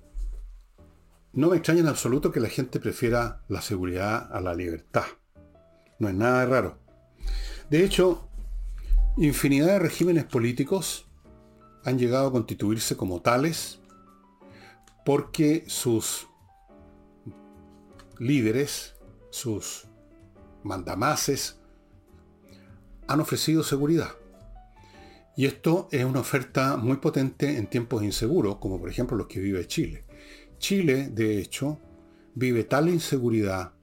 no 1.32 1.48
me 1.48 1.56
extraña 1.56 1.80
en 1.80 1.86
absoluto 1.86 2.30
que 2.30 2.40
la 2.40 2.48
gente 2.48 2.80
prefiera 2.80 3.42
la 3.48 3.62
seguridad 3.62 4.28
a 4.30 4.40
la 4.40 4.54
libertad. 4.54 5.04
No 5.98 6.08
es 6.08 6.14
nada 6.14 6.44
raro. 6.44 6.79
De 7.70 7.84
hecho, 7.84 8.28
infinidad 9.16 9.68
de 9.68 9.78
regímenes 9.78 10.24
políticos 10.24 11.06
han 11.84 12.00
llegado 12.00 12.26
a 12.26 12.32
constituirse 12.32 12.96
como 12.96 13.22
tales 13.22 13.78
porque 15.04 15.62
sus 15.68 16.26
líderes, 18.18 18.96
sus 19.30 19.86
mandamases, 20.64 21.60
han 23.06 23.20
ofrecido 23.20 23.62
seguridad. 23.62 24.10
Y 25.36 25.46
esto 25.46 25.88
es 25.92 26.04
una 26.04 26.20
oferta 26.20 26.76
muy 26.76 26.96
potente 26.96 27.56
en 27.56 27.68
tiempos 27.68 28.02
inseguros, 28.02 28.56
como 28.56 28.80
por 28.80 28.90
ejemplo 28.90 29.16
los 29.16 29.28
que 29.28 29.38
vive 29.38 29.68
Chile. 29.68 30.04
Chile, 30.58 31.08
de 31.08 31.38
hecho, 31.38 31.78
vive 32.34 32.64
tal 32.64 32.88
inseguridad 32.88 33.74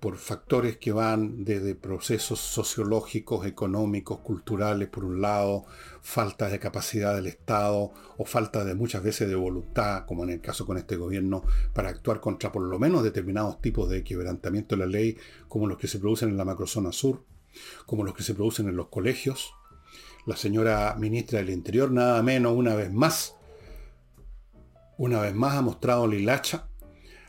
por 0.00 0.18
factores 0.18 0.76
que 0.76 0.92
van 0.92 1.44
desde 1.44 1.74
procesos 1.74 2.38
sociológicos, 2.38 3.46
económicos, 3.46 4.20
culturales, 4.20 4.88
por 4.88 5.04
un 5.04 5.20
lado, 5.20 5.64
falta 6.02 6.48
de 6.48 6.58
capacidad 6.58 7.14
del 7.14 7.26
Estado 7.26 7.92
o 8.18 8.24
falta 8.24 8.64
de 8.64 8.74
muchas 8.74 9.02
veces 9.02 9.28
de 9.28 9.34
voluntad, 9.34 10.04
como 10.06 10.24
en 10.24 10.30
el 10.30 10.40
caso 10.40 10.66
con 10.66 10.76
este 10.76 10.96
gobierno, 10.96 11.42
para 11.72 11.88
actuar 11.88 12.20
contra 12.20 12.52
por 12.52 12.62
lo 12.62 12.78
menos 12.78 13.02
determinados 13.02 13.60
tipos 13.60 13.88
de 13.88 14.04
quebrantamiento 14.04 14.76
de 14.76 14.80
la 14.80 14.86
ley, 14.86 15.16
como 15.48 15.66
los 15.66 15.78
que 15.78 15.88
se 15.88 15.98
producen 15.98 16.28
en 16.28 16.36
la 16.36 16.44
macrozona 16.44 16.92
sur, 16.92 17.24
como 17.86 18.04
los 18.04 18.14
que 18.14 18.22
se 18.22 18.34
producen 18.34 18.68
en 18.68 18.76
los 18.76 18.88
colegios. 18.88 19.52
La 20.26 20.36
señora 20.36 20.94
ministra 20.98 21.38
del 21.38 21.50
Interior, 21.50 21.90
nada 21.90 22.22
menos, 22.22 22.52
una 22.54 22.74
vez 22.74 22.92
más, 22.92 23.34
una 24.98 25.20
vez 25.20 25.34
más 25.34 25.54
ha 25.54 25.62
mostrado 25.62 26.06
la 26.06 26.16
hilacha 26.16 26.68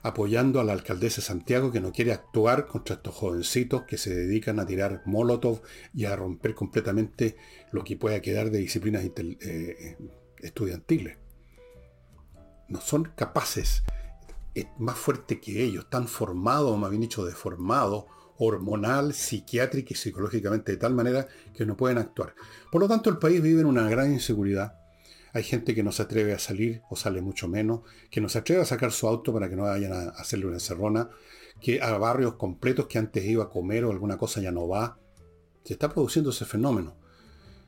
apoyando 0.04 0.60
a 0.60 0.64
la 0.64 0.74
alcaldesa 0.74 1.22
Santiago 1.22 1.72
que 1.72 1.80
no 1.80 1.92
quiere 1.92 2.14
actuar 2.14 2.68
contra 2.68 2.96
estos 2.96 3.14
jovencitos 3.16 3.84
que 3.84 3.98
se 3.98 4.14
dedican 4.14 4.60
a 4.60 4.66
tirar 4.66 5.02
molotov 5.06 5.62
y 5.94 6.06
a 6.06 6.16
romper 6.16 6.54
completamente 6.56 7.38
lo 7.72 7.84
que 7.84 7.98
pueda 7.98 8.22
quedar 8.22 8.52
de 8.52 8.60
disciplinas 8.60 9.04
eh, 9.04 9.98
estudiantiles. 10.40 11.18
No 12.70 12.82
son 12.82 13.12
capaces, 13.16 13.84
es 14.54 14.68
más 14.78 14.98
fuerte 14.98 15.40
que 15.40 15.64
ellos, 15.64 15.90
tan 15.90 16.08
formados, 16.08 16.78
más 16.78 16.90
bien 16.90 17.02
dicho, 17.02 17.26
deformados, 17.26 18.06
hormonal, 18.38 19.14
psiquiátrica 19.14 19.94
y 19.94 19.96
psicológicamente 19.96 20.74
de 20.74 20.78
tal 20.78 20.94
manera 20.94 21.28
que 21.56 21.66
no 21.66 21.76
pueden 21.76 21.98
actuar. 21.98 22.36
Por 22.72 22.82
lo 22.82 22.88
tanto, 22.88 23.10
el 23.10 23.18
país 23.18 23.42
vive 23.42 23.62
en 23.62 23.68
una 23.68 23.90
gran 23.90 24.12
inseguridad 24.12 24.76
hay 25.38 25.44
gente 25.44 25.76
que 25.76 25.84
no 25.84 25.92
se 25.92 26.02
atreve 26.02 26.34
a 26.34 26.40
salir 26.40 26.82
o 26.90 26.96
sale 26.96 27.22
mucho 27.22 27.48
menos, 27.48 27.82
que 28.10 28.20
no 28.20 28.28
se 28.28 28.40
atreve 28.40 28.64
a 28.64 28.66
sacar 28.66 28.92
su 28.92 29.08
auto 29.08 29.32
para 29.32 29.48
que 29.48 29.56
no 29.56 29.64
vayan 29.64 29.94
a 29.94 30.10
hacerle 30.10 30.48
una 30.48 30.56
encerrona, 30.56 31.12
que 31.62 31.80
a 31.80 31.96
barrios 32.00 32.34
completos 32.34 32.88
que 32.88 32.98
antes 32.98 33.24
iba 33.24 33.44
a 33.44 33.50
comer 33.50 33.86
o 33.86 33.92
alguna 33.92 34.18
cosa 34.18 34.42
ya 34.42 34.52
no 34.52 34.68
va. 34.68 34.98
Se 35.64 35.74
está 35.74 35.90
produciendo 35.94 36.32
ese 36.32 36.46
fenómeno. 36.46 36.96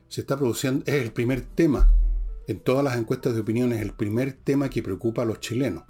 Se 0.08 0.22
está 0.22 0.36
produciendo, 0.36 0.84
es 0.84 1.00
el 1.00 1.12
primer 1.12 1.42
tema. 1.42 1.88
En 2.48 2.58
todas 2.58 2.82
las 2.82 2.96
encuestas 2.96 3.34
de 3.34 3.40
opinión 3.42 3.72
es 3.72 3.80
el 3.82 3.92
primer 3.92 4.32
tema 4.32 4.68
que 4.68 4.82
preocupa 4.82 5.22
a 5.22 5.24
los 5.24 5.38
chilenos. 5.38 5.84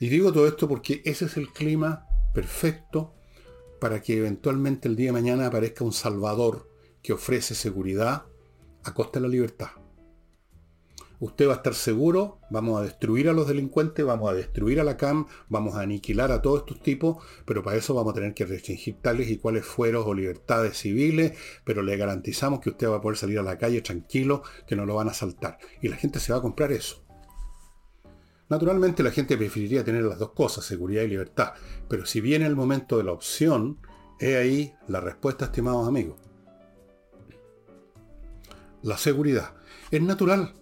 Y 0.00 0.08
digo 0.08 0.32
todo 0.32 0.48
esto 0.48 0.68
porque 0.68 1.02
ese 1.04 1.26
es 1.26 1.36
el 1.36 1.50
clima 1.50 2.06
perfecto 2.32 3.12
para 3.78 4.00
que 4.00 4.16
eventualmente 4.16 4.88
el 4.88 4.96
día 4.96 5.08
de 5.08 5.12
mañana 5.12 5.48
aparezca 5.48 5.84
un 5.84 5.92
Salvador 5.92 6.66
que 7.02 7.12
ofrece 7.12 7.54
seguridad 7.54 8.24
a 8.84 8.94
costa 8.94 9.20
de 9.20 9.26
la 9.26 9.32
libertad 9.32 9.81
usted 11.22 11.46
va 11.46 11.52
a 11.52 11.56
estar 11.56 11.74
seguro, 11.74 12.40
vamos 12.50 12.80
a 12.80 12.82
destruir 12.82 13.28
a 13.28 13.32
los 13.32 13.46
delincuentes, 13.46 14.04
vamos 14.04 14.28
a 14.28 14.34
destruir 14.34 14.80
a 14.80 14.84
la 14.84 14.96
CAM, 14.96 15.28
vamos 15.48 15.76
a 15.76 15.82
aniquilar 15.82 16.32
a 16.32 16.42
todos 16.42 16.60
estos 16.60 16.82
tipos, 16.82 17.24
pero 17.44 17.62
para 17.62 17.76
eso 17.76 17.94
vamos 17.94 18.10
a 18.10 18.14
tener 18.16 18.34
que 18.34 18.44
restringir 18.44 18.96
tales 19.00 19.30
y 19.30 19.38
cuales 19.38 19.64
fueros 19.64 20.04
o 20.04 20.14
libertades 20.14 20.78
civiles, 20.78 21.38
pero 21.64 21.84
le 21.84 21.96
garantizamos 21.96 22.58
que 22.58 22.70
usted 22.70 22.88
va 22.88 22.96
a 22.96 23.00
poder 23.00 23.16
salir 23.16 23.38
a 23.38 23.44
la 23.44 23.56
calle 23.56 23.80
tranquilo, 23.82 24.42
que 24.66 24.74
no 24.74 24.84
lo 24.84 24.96
van 24.96 25.06
a 25.06 25.12
asaltar. 25.12 25.58
Y 25.80 25.86
la 25.86 25.96
gente 25.96 26.18
se 26.18 26.32
va 26.32 26.40
a 26.40 26.42
comprar 26.42 26.72
eso. 26.72 27.04
Naturalmente 28.48 29.04
la 29.04 29.12
gente 29.12 29.36
preferiría 29.36 29.84
tener 29.84 30.02
las 30.02 30.18
dos 30.18 30.32
cosas, 30.32 30.64
seguridad 30.64 31.02
y 31.02 31.08
libertad, 31.08 31.52
pero 31.88 32.04
si 32.04 32.20
viene 32.20 32.46
el 32.46 32.56
momento 32.56 32.98
de 32.98 33.04
la 33.04 33.12
opción, 33.12 33.78
he 34.18 34.34
ahí 34.38 34.74
la 34.88 35.00
respuesta, 35.00 35.44
estimados 35.44 35.86
amigos. 35.86 36.18
La 38.82 38.98
seguridad. 38.98 39.54
Es 39.92 40.02
natural 40.02 40.54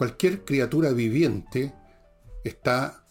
cualquier 0.00 0.46
criatura 0.46 0.92
viviente 0.92 1.74
está 2.42 3.04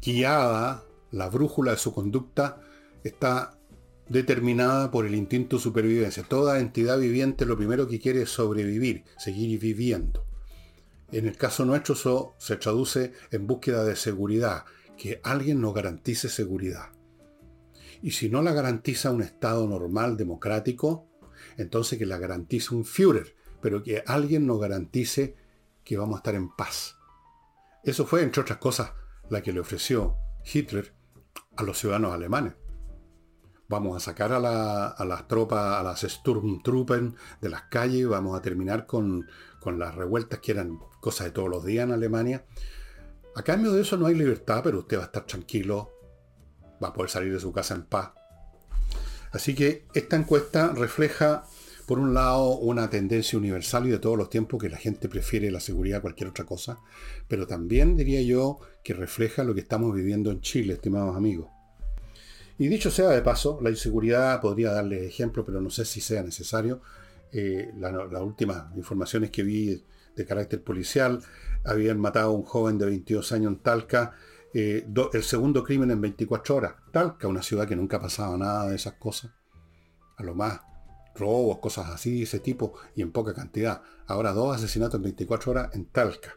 guiada, 0.00 0.84
la 1.10 1.28
brújula 1.28 1.72
de 1.72 1.78
su 1.78 1.92
conducta 1.92 2.60
está 3.02 3.58
determinada 4.08 4.92
por 4.92 5.04
el 5.04 5.16
instinto 5.16 5.56
de 5.56 5.62
supervivencia. 5.64 6.22
Toda 6.22 6.60
entidad 6.60 7.00
viviente 7.00 7.44
lo 7.44 7.56
primero 7.56 7.88
que 7.88 7.98
quiere 7.98 8.22
es 8.22 8.30
sobrevivir, 8.30 9.02
seguir 9.18 9.58
viviendo. 9.58 10.24
En 11.10 11.26
el 11.26 11.36
caso 11.36 11.64
nuestro 11.64 11.94
eso 11.94 12.34
se 12.38 12.54
traduce 12.54 13.12
en 13.32 13.48
búsqueda 13.48 13.82
de 13.82 13.96
seguridad, 13.96 14.66
que 14.96 15.20
alguien 15.24 15.60
nos 15.60 15.74
garantice 15.74 16.28
seguridad. 16.28 16.90
Y 18.00 18.12
si 18.12 18.28
no 18.28 18.42
la 18.42 18.52
garantiza 18.52 19.10
un 19.10 19.22
Estado 19.22 19.66
normal, 19.66 20.16
democrático, 20.16 21.08
entonces 21.56 21.98
que 21.98 22.06
la 22.06 22.18
garantice 22.18 22.76
un 22.76 22.84
Führer, 22.84 23.34
pero 23.60 23.82
que 23.82 24.04
alguien 24.06 24.46
nos 24.46 24.60
garantice 24.60 25.42
que 25.84 25.96
vamos 25.96 26.16
a 26.16 26.18
estar 26.18 26.34
en 26.34 26.48
paz. 26.48 26.96
Eso 27.82 28.06
fue, 28.06 28.22
entre 28.22 28.42
otras 28.42 28.58
cosas, 28.58 28.92
la 29.28 29.42
que 29.42 29.52
le 29.52 29.60
ofreció 29.60 30.16
Hitler 30.44 30.94
a 31.56 31.62
los 31.62 31.78
ciudadanos 31.78 32.14
alemanes. 32.14 32.54
Vamos 33.68 33.96
a 33.96 34.00
sacar 34.00 34.32
a, 34.32 34.40
las 34.40 35.28
tropas, 35.28 35.80
a 35.80 35.82
las 35.82 36.00
Sturmtruppen 36.00 37.16
de 37.40 37.48
las 37.48 37.62
calles, 37.62 38.06
vamos 38.06 38.38
a 38.38 38.42
terminar 38.42 38.86
con, 38.86 39.26
las 39.64 39.94
revueltas 39.94 40.40
que 40.40 40.52
eran 40.52 40.78
cosas 41.00 41.26
de 41.26 41.30
todos 41.32 41.48
los 41.48 41.64
días 41.64 41.84
en 41.84 41.92
Alemania. 41.92 42.44
A 43.34 43.42
cambio 43.42 43.72
de 43.72 43.82
eso 43.82 43.96
no 43.96 44.06
hay 44.06 44.14
libertad, 44.14 44.60
pero 44.62 44.80
usted 44.80 44.98
va 44.98 45.02
a 45.02 45.06
estar 45.06 45.24
tranquilo, 45.24 45.90
va 46.82 46.88
a 46.88 46.92
poder 46.92 47.10
salir 47.10 47.32
de 47.32 47.40
su 47.40 47.52
casa 47.52 47.74
en 47.74 47.84
paz. 47.84 48.12
Así 49.32 49.54
que 49.54 49.86
esta 49.94 50.16
encuesta 50.16 50.68
refleja 50.68 51.44
por 51.86 51.98
un 51.98 52.14
lado, 52.14 52.56
una 52.58 52.88
tendencia 52.88 53.38
universal 53.38 53.86
y 53.86 53.90
de 53.90 53.98
todos 53.98 54.16
los 54.16 54.30
tiempos 54.30 54.60
que 54.60 54.68
la 54.68 54.78
gente 54.78 55.08
prefiere 55.08 55.50
la 55.50 55.60
seguridad 55.60 55.98
a 55.98 56.02
cualquier 56.02 56.30
otra 56.30 56.44
cosa, 56.44 56.78
pero 57.28 57.46
también 57.46 57.96
diría 57.96 58.22
yo 58.22 58.58
que 58.82 58.94
refleja 58.94 59.44
lo 59.44 59.54
que 59.54 59.60
estamos 59.60 59.94
viviendo 59.94 60.30
en 60.30 60.40
Chile, 60.40 60.74
estimados 60.74 61.16
amigos. 61.16 61.48
Y 62.58 62.68
dicho 62.68 62.90
sea 62.90 63.08
de 63.10 63.22
paso, 63.22 63.58
la 63.62 63.70
inseguridad 63.70 64.40
podría 64.40 64.70
darle 64.70 65.06
ejemplo, 65.06 65.44
pero 65.44 65.60
no 65.60 65.70
sé 65.70 65.84
si 65.84 66.00
sea 66.00 66.22
necesario. 66.22 66.80
Eh, 67.32 67.72
las 67.78 68.22
últimas 68.22 68.74
informaciones 68.76 69.30
que 69.30 69.42
vi 69.42 69.84
de 70.14 70.24
carácter 70.24 70.62
policial 70.62 71.20
habían 71.64 71.98
matado 71.98 72.30
a 72.30 72.34
un 72.34 72.44
joven 72.44 72.78
de 72.78 72.86
22 72.86 73.32
años 73.32 73.52
en 73.52 73.58
Talca, 73.58 74.14
eh, 74.54 74.86
el 75.12 75.22
segundo 75.24 75.64
crimen 75.64 75.90
en 75.90 76.00
24 76.00 76.54
horas. 76.54 76.74
Talca, 76.92 77.26
una 77.26 77.42
ciudad 77.42 77.66
que 77.66 77.74
nunca 77.74 77.96
ha 77.96 78.00
pasado 78.00 78.38
nada 78.38 78.68
de 78.68 78.76
esas 78.76 78.94
cosas. 78.94 79.32
A 80.16 80.22
lo 80.22 80.36
más 80.36 80.60
robos, 81.14 81.58
cosas 81.58 81.90
así, 81.90 82.22
ese 82.22 82.40
tipo, 82.40 82.74
y 82.94 83.02
en 83.02 83.12
poca 83.12 83.34
cantidad. 83.34 83.82
Ahora 84.06 84.32
dos 84.32 84.56
asesinatos 84.56 84.96
en 84.96 85.02
24 85.02 85.50
horas 85.52 85.74
en 85.74 85.86
Talca. 85.86 86.34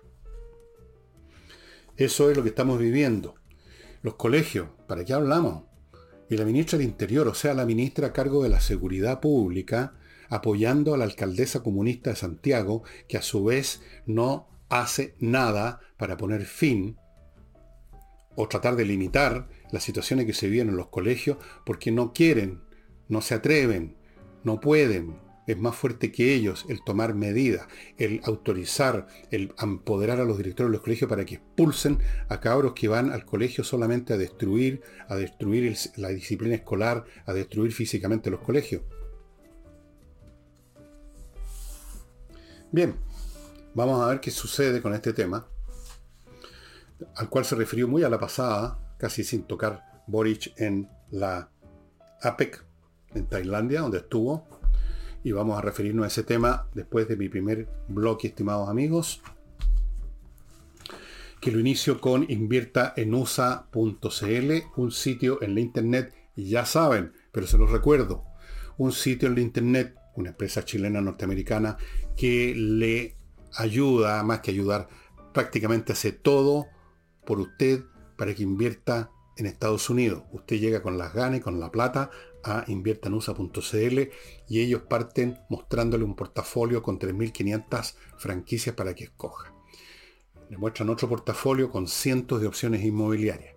Eso 1.95 2.29
es 2.29 2.37
lo 2.37 2.43
que 2.43 2.49
estamos 2.49 2.79
viviendo. 2.79 3.35
Los 4.03 4.15
colegios, 4.15 4.69
¿para 4.87 5.03
qué 5.03 5.13
hablamos? 5.13 5.63
Y 6.29 6.37
la 6.37 6.45
ministra 6.45 6.77
del 6.77 6.87
Interior, 6.87 7.27
o 7.27 7.33
sea, 7.33 7.53
la 7.53 7.65
ministra 7.65 8.07
a 8.07 8.13
cargo 8.13 8.43
de 8.43 8.49
la 8.49 8.59
Seguridad 8.59 9.19
Pública, 9.19 9.95
apoyando 10.29 10.93
a 10.93 10.97
la 10.97 11.05
alcaldesa 11.05 11.63
comunista 11.63 12.11
de 12.11 12.15
Santiago, 12.15 12.83
que 13.07 13.17
a 13.17 13.21
su 13.21 13.43
vez 13.43 13.81
no 14.05 14.47
hace 14.69 15.15
nada 15.19 15.79
para 15.97 16.17
poner 16.17 16.45
fin 16.45 16.97
o 18.35 18.47
tratar 18.47 18.75
de 18.75 18.85
limitar 18.85 19.49
las 19.71 19.83
situaciones 19.83 20.25
que 20.25 20.33
se 20.33 20.47
viven 20.47 20.69
en 20.69 20.77
los 20.77 20.89
colegios 20.89 21.37
porque 21.65 21.91
no 21.91 22.13
quieren, 22.13 22.61
no 23.07 23.21
se 23.21 23.33
atreven, 23.33 23.96
no 24.47 24.59
pueden. 24.59 25.19
Es 25.45 25.57
más 25.57 25.75
fuerte 25.75 26.11
que 26.11 26.33
ellos 26.33 26.65
el 26.67 26.83
tomar 26.83 27.13
medidas, 27.13 27.67
el 27.97 28.19
autorizar, 28.25 29.07
el 29.31 29.53
empoderar 29.61 30.19
a 30.19 30.25
los 30.25 30.37
directores 30.37 30.69
de 30.69 30.73
los 30.73 30.81
colegios 30.81 31.09
para 31.09 31.25
que 31.25 31.35
expulsen 31.35 31.99
a 32.27 32.41
cabros 32.41 32.73
que 32.73 32.89
van 32.89 33.11
al 33.11 33.25
colegio 33.25 33.63
solamente 33.63 34.13
a 34.13 34.17
destruir, 34.17 34.81
a 35.07 35.15
destruir 35.15 35.77
la 35.95 36.09
disciplina 36.09 36.55
escolar, 36.55 37.05
a 37.25 37.33
destruir 37.33 37.71
físicamente 37.71 38.29
los 38.29 38.41
colegios. 38.41 38.81
Bien, 42.71 42.95
vamos 43.73 44.01
a 44.03 44.07
ver 44.07 44.19
qué 44.19 44.31
sucede 44.31 44.81
con 44.81 44.93
este 44.93 45.13
tema, 45.13 45.47
al 47.15 47.29
cual 47.29 47.45
se 47.45 47.55
refirió 47.55 47.87
muy 47.87 48.03
a 48.03 48.09
la 48.09 48.19
pasada, 48.19 48.95
casi 48.97 49.23
sin 49.23 49.43
tocar 49.43 50.03
Boric 50.07 50.53
en 50.57 50.89
la 51.09 51.49
APEC, 52.21 52.66
en 53.13 53.27
Tailandia, 53.27 53.81
donde 53.81 53.99
estuvo. 53.99 54.47
Y 55.23 55.31
vamos 55.31 55.57
a 55.57 55.61
referirnos 55.61 56.03
a 56.05 56.07
ese 56.07 56.23
tema 56.23 56.67
después 56.73 57.07
de 57.07 57.17
mi 57.17 57.29
primer 57.29 57.67
bloque, 57.87 58.27
estimados 58.27 58.69
amigos. 58.69 59.21
Que 61.41 61.51
lo 61.51 61.59
inicio 61.59 62.01
con 62.01 62.25
inviertaenusa.cl, 62.29 64.51
un 64.75 64.91
sitio 64.91 65.41
en 65.41 65.55
la 65.55 65.59
internet, 65.59 66.13
ya 66.35 66.65
saben, 66.65 67.13
pero 67.31 67.47
se 67.47 67.57
los 67.57 67.71
recuerdo, 67.71 68.23
un 68.77 68.91
sitio 68.91 69.27
en 69.27 69.35
la 69.35 69.41
internet, 69.41 69.95
una 70.15 70.29
empresa 70.29 70.65
chilena 70.65 71.01
norteamericana 71.01 71.77
que 72.15 72.53
le 72.55 73.15
ayuda, 73.55 74.23
más 74.23 74.41
que 74.41 74.51
ayudar, 74.51 74.87
prácticamente 75.33 75.93
hace 75.93 76.11
todo 76.11 76.67
por 77.25 77.39
usted 77.39 77.83
para 78.17 78.33
que 78.33 78.43
invierta 78.43 79.11
en 79.37 79.45
Estados 79.45 79.89
Unidos. 79.89 80.23
Usted 80.31 80.57
llega 80.57 80.81
con 80.81 80.97
las 80.97 81.13
ganas 81.13 81.39
y 81.39 81.43
con 81.43 81.59
la 81.59 81.71
plata 81.71 82.09
a 82.47 82.63
inviertanusa.cl 82.67 83.99
y 84.47 84.59
ellos 84.61 84.81
parten 84.89 85.37
mostrándole 85.49 86.03
un 86.03 86.15
portafolio 86.15 86.81
con 86.81 86.97
3.500 86.97 87.95
franquicias 88.17 88.75
para 88.75 88.95
que 88.95 89.05
escoja. 89.05 89.53
Le 90.49 90.57
muestran 90.57 90.89
otro 90.89 91.09
portafolio 91.09 91.69
con 91.69 91.87
cientos 91.87 92.39
de 92.39 92.47
opciones 92.47 92.83
inmobiliarias. 92.83 93.55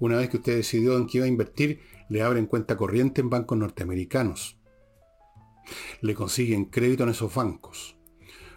Una 0.00 0.16
vez 0.16 0.28
que 0.28 0.38
usted 0.38 0.56
decidió 0.56 0.96
en 0.96 1.06
qué 1.06 1.18
iba 1.18 1.26
a 1.26 1.28
invertir, 1.28 1.80
le 2.08 2.22
abren 2.22 2.46
cuenta 2.46 2.76
corriente 2.76 3.20
en 3.20 3.30
bancos 3.30 3.56
norteamericanos. 3.56 4.58
Le 6.00 6.14
consiguen 6.14 6.66
crédito 6.66 7.04
en 7.04 7.10
esos 7.10 7.32
bancos. 7.34 7.96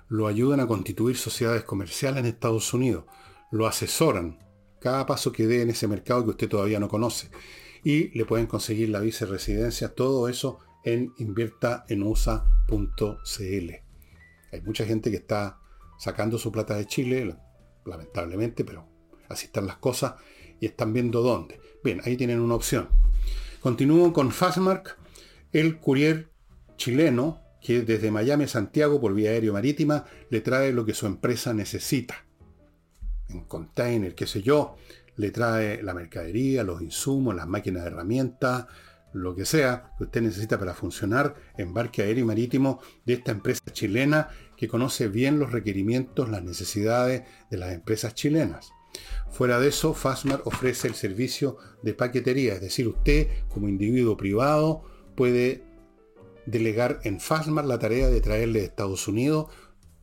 Lo 0.10 0.28
ayudan 0.28 0.60
a 0.60 0.68
constituir 0.68 1.18
sociedades 1.18 1.64
comerciales 1.64 2.20
en 2.22 2.26
Estados 2.26 2.74
Unidos. 2.74 3.06
Lo 3.52 3.68
asesoran 3.68 4.40
cada 4.80 5.06
paso 5.06 5.32
que 5.32 5.48
dé 5.48 5.62
en 5.62 5.70
ese 5.70 5.88
mercado 5.88 6.24
que 6.24 6.32
usted 6.32 6.50
todavía 6.50 6.80
no 6.80 6.88
conoce. 6.88 7.30
Y 7.84 8.18
le 8.18 8.26
pueden 8.26 8.48
conseguir 8.48 8.90
la 8.90 9.00
viceresidencia, 9.00 9.94
todo 9.94 10.28
eso 10.28 10.60
en 10.84 11.14
inviertaenusa.cl. 11.18 13.72
Hay 14.52 14.62
mucha 14.62 14.86
gente 14.86 15.12
que 15.12 15.18
está 15.18 15.60
sacando 16.00 16.38
su 16.38 16.52
plata 16.52 16.76
de 16.76 16.86
Chile, 16.86 17.36
lamentablemente, 17.86 18.64
pero 18.64 18.88
así 19.30 19.48
están 19.48 19.68
las 19.68 19.78
cosas 19.78 20.16
y 20.60 20.66
están 20.66 20.94
viendo 20.94 21.22
dónde. 21.22 21.60
Bien, 21.84 22.02
ahí 22.06 22.18
tienen 22.18 22.40
una 22.40 22.56
opción. 22.56 22.90
Continúo 23.60 24.14
con 24.14 24.32
Fastmark, 24.32 24.98
el 25.52 25.80
courier 25.80 26.30
chileno 26.78 27.42
que 27.62 27.82
desde 27.82 28.12
Miami 28.12 28.46
a 28.46 28.48
Santiago 28.48 29.02
por 29.02 29.14
vía 29.14 29.32
aérea 29.32 29.52
marítima 29.52 30.06
le 30.30 30.42
trae 30.42 30.72
lo 30.72 30.86
que 30.86 30.94
su 30.94 31.06
empresa 31.06 31.54
necesita. 31.54 32.26
En 33.30 33.42
container, 33.42 34.16
qué 34.16 34.26
sé 34.26 34.42
yo, 34.42 34.78
le 35.18 35.32
trae 35.32 35.84
la 35.84 35.94
mercadería, 35.94 36.64
los 36.64 36.82
insumos, 36.82 37.36
las 37.36 37.48
máquinas 37.48 37.84
de 37.84 37.90
herramientas, 37.90 38.68
lo 39.14 39.36
que 39.36 39.46
sea 39.46 39.92
que 39.98 40.06
usted 40.06 40.22
necesita 40.22 40.60
para 40.60 40.74
funcionar, 40.74 41.36
embarque 41.58 42.04
aéreo 42.04 42.24
y 42.24 42.28
marítimo 42.28 42.80
de 43.06 43.14
esta 43.14 43.32
empresa 43.32 43.62
chilena 43.72 44.30
que 44.56 44.68
conoce 44.68 45.08
bien 45.08 45.40
los 45.40 45.52
requerimientos, 45.52 46.30
las 46.30 46.44
necesidades 46.44 47.24
de 47.50 47.58
las 47.58 47.74
empresas 47.74 48.14
chilenas. 48.14 48.72
Fuera 49.30 49.60
de 49.60 49.70
eso, 49.70 49.94
Fastmar 49.94 50.42
ofrece 50.46 50.88
el 50.88 50.96
servicio 50.96 51.58
de 51.84 51.94
paquetería, 51.94 52.54
es 52.54 52.62
decir, 52.62 52.88
usted 52.88 53.28
como 53.50 53.68
individuo 53.68 54.18
privado 54.18 54.84
puede 55.16 55.64
delegar 56.46 57.00
en 57.04 57.20
Fastmar 57.20 57.66
la 57.66 57.80
tarea 57.80 58.08
de 58.08 58.22
traerle 58.22 58.60
de 58.60 58.66
Estados 58.66 59.08
Unidos 59.08 59.48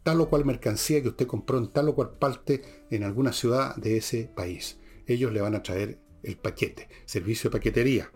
tal 0.02 0.20
o 0.20 0.28
cual 0.28 0.44
mercancía 0.44 1.02
que 1.02 1.08
usted 1.08 1.26
compró 1.26 1.58
en 1.58 1.68
tal 1.68 1.88
o 1.88 1.94
cual 1.94 2.10
parte 2.18 2.62
en 2.90 3.04
alguna 3.04 3.32
ciudad 3.32 3.74
de 3.76 3.96
ese 3.96 4.30
país. 4.34 4.78
Ellos 5.06 5.32
le 5.32 5.40
van 5.40 5.54
a 5.54 5.62
traer 5.62 5.98
el 6.22 6.36
paquete, 6.36 6.88
servicio 7.04 7.50
de 7.50 7.58
paquetería. 7.58 8.10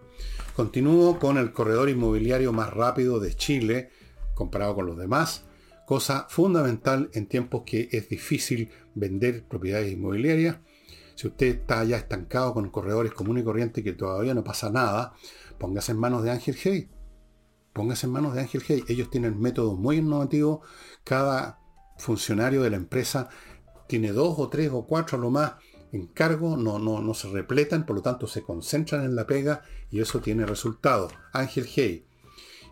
Continúo 0.57 1.19
con 1.19 1.39
el 1.39 1.53
corredor 1.53 1.89
inmobiliario 1.89 2.53
más 2.53 2.73
rápido 2.73 3.21
de 3.21 3.35
Chile, 3.35 3.91
comparado 4.35 4.75
con 4.75 4.87
los 4.87 4.97
demás, 4.97 5.45
cosa 5.87 6.27
fundamental 6.29 7.11
en 7.13 7.27
tiempos 7.27 7.63
que 7.65 7.89
es 7.93 8.09
difícil 8.09 8.71
vender 8.95 9.45
propiedades 9.45 9.93
inmobiliarias. 9.93 10.59
Si 11.15 11.27
usted 11.27 11.47
está 11.47 11.83
ya 11.85 11.97
estancado 11.97 12.55
con 12.55 12.71
corredores 12.71 13.13
comunes 13.13 13.43
y 13.43 13.45
corrientes 13.45 13.83
que 13.83 13.93
todavía 13.93 14.35
no 14.35 14.45
pasa 14.45 14.71
nada, 14.71 15.15
póngase 15.59 15.93
en 15.93 15.99
manos 15.99 16.23
de 16.23 16.31
Ángel 16.31 16.57
Hey. 16.63 16.89
Póngase 17.73 18.07
en 18.07 18.13
manos 18.13 18.35
de 18.35 18.41
Ángel 18.41 18.63
Hey. 18.67 18.85
Ellos 18.89 19.11
tienen 19.11 19.41
métodos 19.41 19.79
muy 19.79 19.97
innovativos. 19.97 20.61
Cada 21.05 21.59
funcionario 21.97 22.63
de 22.63 22.71
la 22.71 22.77
empresa 22.77 23.29
tiene 23.89 24.13
dos 24.13 24.39
o 24.39 24.49
tres 24.49 24.71
o 24.73 24.87
cuatro 24.87 25.19
lo 25.19 25.31
más 25.31 25.55
en 25.93 26.07
cargo, 26.07 26.57
no, 26.57 26.79
no, 26.79 27.01
no 27.01 27.15
se 27.15 27.29
repletan, 27.29 27.87
por 27.87 27.97
lo 27.97 28.03
tanto 28.03 28.27
se 28.27 28.43
concentran 28.43 29.05
en 29.05 29.17
la 29.17 29.27
pega 29.27 29.63
y 29.91 30.01
eso 30.01 30.21
tiene 30.21 30.47
resultados. 30.47 31.13
Ángel 31.33 31.67
Hey. 31.67 32.05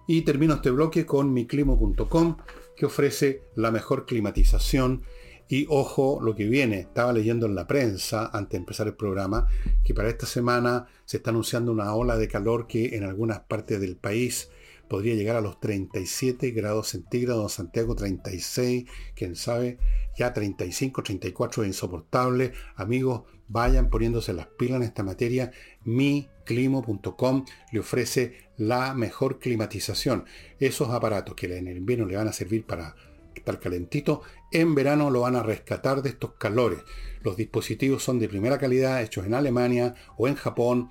Y 0.07 0.22
termino 0.22 0.55
este 0.55 0.70
bloque 0.70 1.05
con 1.05 1.33
miclimo.com 1.33 2.37
que 2.76 2.87
ofrece 2.87 3.42
la 3.57 3.70
mejor 3.70 4.07
climatización 4.07 5.02
y 5.48 5.66
ojo 5.68 6.18
lo 6.20 6.35
que 6.35 6.46
viene, 6.46 6.81
estaba 6.81 7.12
leyendo 7.12 7.46
en 7.46 7.55
la 7.55 7.66
prensa 7.66 8.31
antes 8.33 8.52
de 8.52 8.59
empezar 8.59 8.87
el 8.88 8.94
programa 8.94 9.46
que 9.85 9.94
para 9.94 10.09
esta 10.09 10.26
semana 10.26 10.87
se 11.05 11.18
está 11.18 11.31
anunciando 11.31 11.72
una 11.72 11.94
ola 11.94 12.16
de 12.16 12.29
calor 12.29 12.66
que 12.66 12.96
en 12.96 13.05
algunas 13.05 13.40
partes 13.40 13.81
del 13.81 13.96
país 13.96 14.50
podría 14.88 15.14
llegar 15.14 15.37
a 15.37 15.40
los 15.40 15.61
37 15.61 16.51
grados 16.51 16.88
centígrados, 16.88 17.55
Santiago 17.55 17.94
36, 17.94 18.85
quién 19.14 19.37
sabe, 19.37 19.79
ya 20.16 20.33
35, 20.33 21.03
34 21.03 21.62
es 21.62 21.68
insoportable. 21.68 22.53
Amigos, 22.75 23.22
vayan 23.49 23.90
poniéndose 23.90 24.33
las 24.33 24.46
pilas 24.46 24.77
en 24.77 24.83
esta 24.85 25.03
materia. 25.03 25.53
Miclimo.com 25.85 27.44
le 27.72 27.81
ofrece 27.81 28.51
la 28.57 28.94
mejor 28.94 29.38
climatización. 29.38 30.25
Esos 30.59 30.90
aparatos 30.90 31.35
que 31.35 31.57
en 31.57 31.68
el 31.68 31.77
invierno 31.77 32.07
le 32.07 32.16
van 32.16 32.29
a 32.29 32.33
servir 32.33 32.64
para 32.64 32.94
estar 33.35 33.61
calentito, 33.61 34.22
en 34.51 34.75
verano 34.75 35.11
lo 35.11 35.20
van 35.20 35.37
a 35.37 35.42
rescatar 35.42 36.03
de 36.03 36.11
estos 36.11 36.35
calores. 36.35 36.81
Los 37.22 37.37
dispositivos 37.37 38.03
son 38.03 38.18
de 38.18 38.29
primera 38.29 38.59
calidad, 38.59 39.03
hechos 39.03 39.27
en 39.27 39.35
Alemania 39.35 39.94
o 40.16 40.29
en 40.29 40.35
Japón, 40.35 40.88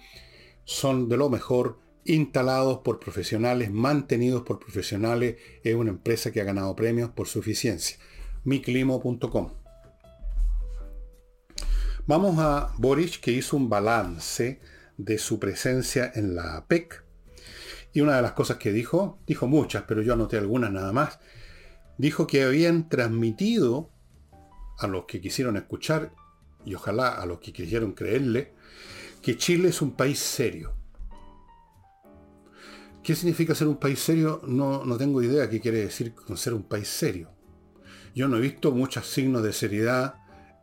son 0.64 1.10
de 1.10 1.18
lo 1.18 1.30
mejor, 1.30 1.80
instalados 2.06 2.80
por 2.80 3.00
profesionales, 3.00 3.72
mantenidos 3.72 4.44
por 4.44 4.60
profesionales. 4.60 5.36
Es 5.64 5.76
una 5.76 5.90
empresa 5.90 6.32
que 6.32 6.40
ha 6.40 6.46
ganado 6.46 6.76
premios 6.76 7.10
por 7.10 7.28
su 7.28 7.40
eficiencia. 7.40 7.98
miclimo.com. 8.44 9.52
Vamos 12.08 12.36
a 12.38 12.72
Boris, 12.78 13.18
que 13.18 13.32
hizo 13.32 13.58
un 13.58 13.68
balance 13.68 14.62
de 14.98 15.18
su 15.18 15.40
presencia 15.40 16.12
en 16.14 16.36
la 16.36 16.58
APEC. 16.58 17.04
Y 17.94 18.02
una 18.02 18.16
de 18.18 18.22
las 18.22 18.34
cosas 18.34 18.58
que 18.58 18.72
dijo, 18.72 19.20
dijo 19.26 19.48
muchas, 19.48 19.84
pero 19.88 20.04
yo 20.04 20.14
anoté 20.14 20.38
algunas 20.38 20.72
nada 20.72 20.94
más, 20.94 21.20
dijo 21.98 22.28
que 22.28 22.44
habían 22.44 22.90
transmitido 22.90 23.90
a 24.78 24.88
los 24.88 25.06
que 25.06 25.22
quisieron 25.22 25.58
escuchar, 25.58 26.12
y 26.66 26.76
ojalá 26.76 27.10
a 27.10 27.26
los 27.26 27.40
que 27.40 27.54
quisieron 27.54 27.94
creerle, 27.94 28.54
que 29.22 29.38
Chile 29.38 29.70
es 29.70 29.82
un 29.82 29.96
país 29.96 30.20
serio. 30.20 30.76
¿Qué 33.06 33.14
significa 33.14 33.54
ser 33.54 33.68
un 33.68 33.78
país 33.78 34.00
serio? 34.00 34.42
No, 34.48 34.84
no 34.84 34.98
tengo 34.98 35.22
idea 35.22 35.48
qué 35.48 35.62
quiere 35.62 35.78
decir 35.78 36.16
con 36.16 36.38
ser 36.38 36.56
un 36.56 36.64
país 36.64 36.88
serio. 36.88 37.30
Yo 38.16 38.28
no 38.28 38.38
he 38.38 38.42
visto 38.42 38.72
muchos 38.72 39.06
signos 39.06 39.44
de 39.44 39.54
seriedad 39.54 40.16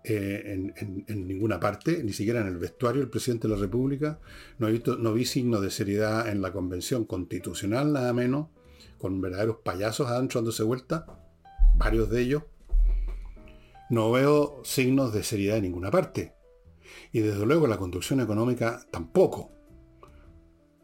eh, 0.03 0.73
en, 0.75 1.29
ninguna 1.29 1.61
parte, 1.61 2.03
ni 2.03 2.13
siquiera 2.13 2.41
en 2.41 2.49
el 2.49 2.59
vestuario 2.59 3.01
del 3.01 3.11
presidente 3.11 3.47
de 3.47 3.55
la 3.55 3.61
República. 3.61 4.19
No, 4.59 4.67
he 4.67 4.73
visto, 4.73 4.97
no 4.97 5.15
vi 5.15 5.25
signos 5.25 5.63
de 5.63 5.71
seriedad 5.71 6.29
en 6.29 6.43
la 6.43 6.53
convención 6.53 7.05
constitucional, 7.05 7.93
nada 7.93 8.13
menos, 8.13 8.49
con 8.99 9.21
verdaderos 9.21 9.59
payasos 9.63 10.09
adentro 10.09 10.41
dándose 10.41 10.65
vuelta 10.65 11.07
varios 11.77 12.11
de 12.11 12.23
ellos, 12.23 12.43
no 13.89 14.11
veo 14.11 14.63
signos 14.65 15.13
de 15.13 15.23
seriedad 15.23 15.59
en 15.59 15.63
ninguna 15.63 15.93
parte. 15.93 16.35
Y 17.13 17.21
desde 17.21 17.47
luego 17.47 17.69
la 17.69 17.79
conducción 17.79 18.21
económica 18.21 18.85
tampoco. 18.91 19.53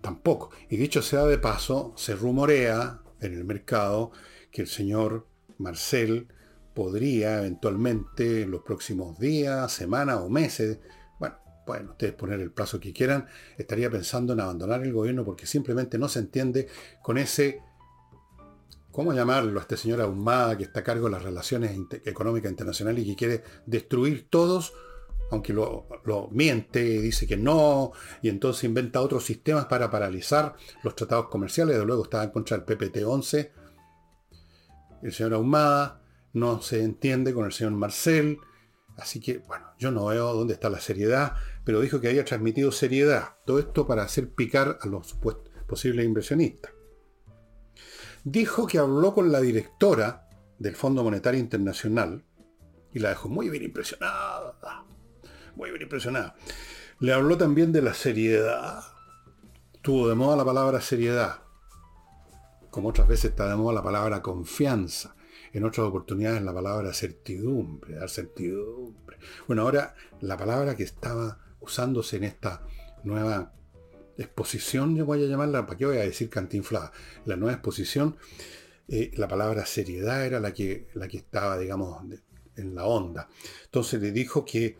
Tampoco. 0.00 0.50
Y 0.68 0.76
dicho 0.76 1.02
sea 1.02 1.24
de 1.24 1.38
paso, 1.38 1.92
se 1.96 2.14
rumorea 2.14 3.00
en 3.20 3.34
el 3.34 3.44
mercado 3.44 4.12
que 4.50 4.62
el 4.62 4.68
señor 4.68 5.26
Marcel 5.58 6.28
podría 6.74 7.38
eventualmente 7.38 8.42
en 8.42 8.52
los 8.52 8.62
próximos 8.62 9.18
días, 9.18 9.72
semanas 9.72 10.20
o 10.20 10.28
meses, 10.28 10.78
bueno, 11.18 11.36
pueden 11.66 11.88
ustedes 11.88 12.14
poner 12.14 12.40
el 12.40 12.52
plazo 12.52 12.78
que 12.78 12.92
quieran, 12.92 13.26
estaría 13.56 13.90
pensando 13.90 14.32
en 14.32 14.40
abandonar 14.40 14.82
el 14.82 14.92
gobierno 14.92 15.24
porque 15.24 15.46
simplemente 15.46 15.98
no 15.98 16.08
se 16.08 16.20
entiende 16.20 16.68
con 17.02 17.18
ese 17.18 17.60
¿cómo 18.98 19.12
llamarlo 19.12 19.60
a 19.60 19.62
este 19.62 19.76
señor 19.76 20.00
Ahumada 20.00 20.56
que 20.56 20.64
está 20.64 20.80
a 20.80 20.82
cargo 20.82 21.06
de 21.06 21.12
las 21.12 21.22
relaciones 21.22 21.78
económicas 22.04 22.50
internacionales 22.50 23.04
y 23.04 23.10
que 23.10 23.16
quiere 23.16 23.44
destruir 23.64 24.28
todos, 24.28 24.72
aunque 25.30 25.52
lo, 25.52 25.86
miente, 26.30 26.80
dice 26.82 27.26
que 27.26 27.36
no, 27.36 27.92
y 28.22 28.28
entonces 28.28 28.64
inventa 28.64 29.00
otros 29.00 29.24
sistemas 29.24 29.66
para 29.66 29.90
paralizar 29.90 30.54
los 30.82 30.94
tratados 30.94 31.28
comerciales, 31.28 31.78
de 31.78 31.84
luego 31.84 32.04
estaba 32.04 32.24
en 32.24 32.30
contra 32.30 32.56
del 32.58 32.66
PPT-11, 32.66 33.50
el 35.02 35.12
señor 35.12 35.34
Ahumada 35.34 36.02
no 36.32 36.60
se 36.60 36.82
entiende 36.82 37.32
con 37.32 37.44
el 37.44 37.52
señor 37.52 37.72
Marcel, 37.72 38.38
así 38.96 39.20
que, 39.20 39.38
bueno, 39.38 39.66
yo 39.78 39.90
no 39.90 40.06
veo 40.06 40.32
dónde 40.34 40.54
está 40.54 40.70
la 40.70 40.80
seriedad, 40.80 41.34
pero 41.64 41.80
dijo 41.80 42.00
que 42.00 42.08
había 42.08 42.24
transmitido 42.24 42.72
seriedad, 42.72 43.36
todo 43.44 43.58
esto 43.58 43.86
para 43.86 44.02
hacer 44.02 44.30
picar 44.30 44.78
a 44.80 44.86
los 44.86 45.16
posibles 45.66 46.04
inversionistas. 46.04 46.72
Dijo 48.24 48.66
que 48.66 48.78
habló 48.78 49.14
con 49.14 49.30
la 49.30 49.40
directora 49.40 50.28
del 50.58 50.74
Fondo 50.74 51.04
Monetario 51.04 51.38
Internacional 51.40 52.24
y 52.92 52.98
la 52.98 53.10
dejó 53.10 53.28
muy 53.28 53.48
bien 53.48 53.64
impresionada. 53.64 54.58
Muy 55.58 55.70
bien 55.70 55.82
impresionada. 55.82 56.36
Le 57.00 57.12
habló 57.12 57.36
también 57.36 57.72
de 57.72 57.82
la 57.82 57.92
seriedad. 57.92 58.80
Tuvo 59.82 60.08
de 60.08 60.14
moda 60.14 60.36
la 60.36 60.44
palabra 60.44 60.80
seriedad. 60.80 61.40
Como 62.70 62.90
otras 62.90 63.08
veces 63.08 63.32
está 63.32 63.48
de 63.48 63.56
moda 63.56 63.74
la 63.74 63.82
palabra 63.82 64.22
confianza. 64.22 65.16
en 65.52 65.64
otras 65.64 65.88
oportunidades 65.88 66.42
la 66.42 66.54
palabra 66.54 66.92
certidumbre, 66.92 67.96
dar 67.96 68.08
certidumbre. 68.08 69.18
Bueno, 69.48 69.62
ahora 69.62 69.96
la 70.20 70.36
palabra 70.36 70.76
que 70.76 70.84
estaba 70.84 71.40
usándose 71.58 72.18
en 72.18 72.24
esta 72.24 72.62
nueva 73.02 73.52
exposición, 74.16 74.94
yo 74.94 75.06
voy 75.06 75.24
a 75.24 75.26
llamarla, 75.26 75.66
¿para 75.66 75.76
qué 75.76 75.86
voy 75.86 75.96
a 75.96 76.02
decir 76.02 76.28
cantinflada? 76.30 76.92
La 77.24 77.34
nueva 77.34 77.54
exposición, 77.54 78.16
eh, 78.86 79.10
la 79.16 79.26
palabra 79.26 79.66
seriedad 79.66 80.24
era 80.24 80.38
la 80.38 80.52
que, 80.52 80.86
la 80.94 81.08
que 81.08 81.16
estaba, 81.16 81.58
digamos, 81.58 82.04
en 82.54 82.74
la 82.76 82.84
onda. 82.84 83.28
Entonces 83.64 84.00
le 84.00 84.12
dijo 84.12 84.44
que 84.44 84.76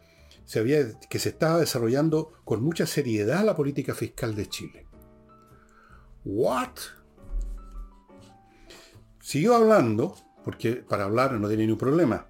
se, 0.48 0.61
había, 0.61 0.98
que 1.11 1.18
se 1.18 1.28
estaba 1.28 1.58
desarrollando 1.58 2.32
con 2.46 2.62
mucha 2.62 2.87
seriedad 2.87 3.44
la 3.44 3.54
política 3.54 3.94
fiscal 3.94 4.34
de 4.34 4.48
Chile. 4.48 4.87
¿What? 6.24 6.70
Siguió 9.20 9.54
hablando, 9.54 10.16
porque 10.46 10.76
para 10.76 11.04
hablar 11.04 11.32
no 11.32 11.48
tiene 11.48 11.64
ningún 11.64 11.78
problema. 11.78 12.28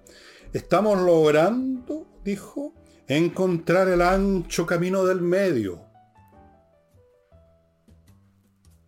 Estamos 0.51 0.99
logrando, 1.01 2.07
dijo, 2.25 2.73
encontrar 3.07 3.87
el 3.87 4.01
ancho 4.01 4.65
camino 4.65 5.05
del 5.05 5.21
medio 5.21 5.85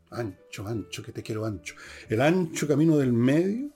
ancho, 0.10 0.68
ancho, 0.68 1.04
que 1.04 1.14
te 1.14 1.24
quiero 1.24 1.46
ancho. 1.46 1.76
El 2.10 2.22
ancho 2.22 2.68
camino 2.68 2.98
del 2.98 3.14
medio, 3.14 3.72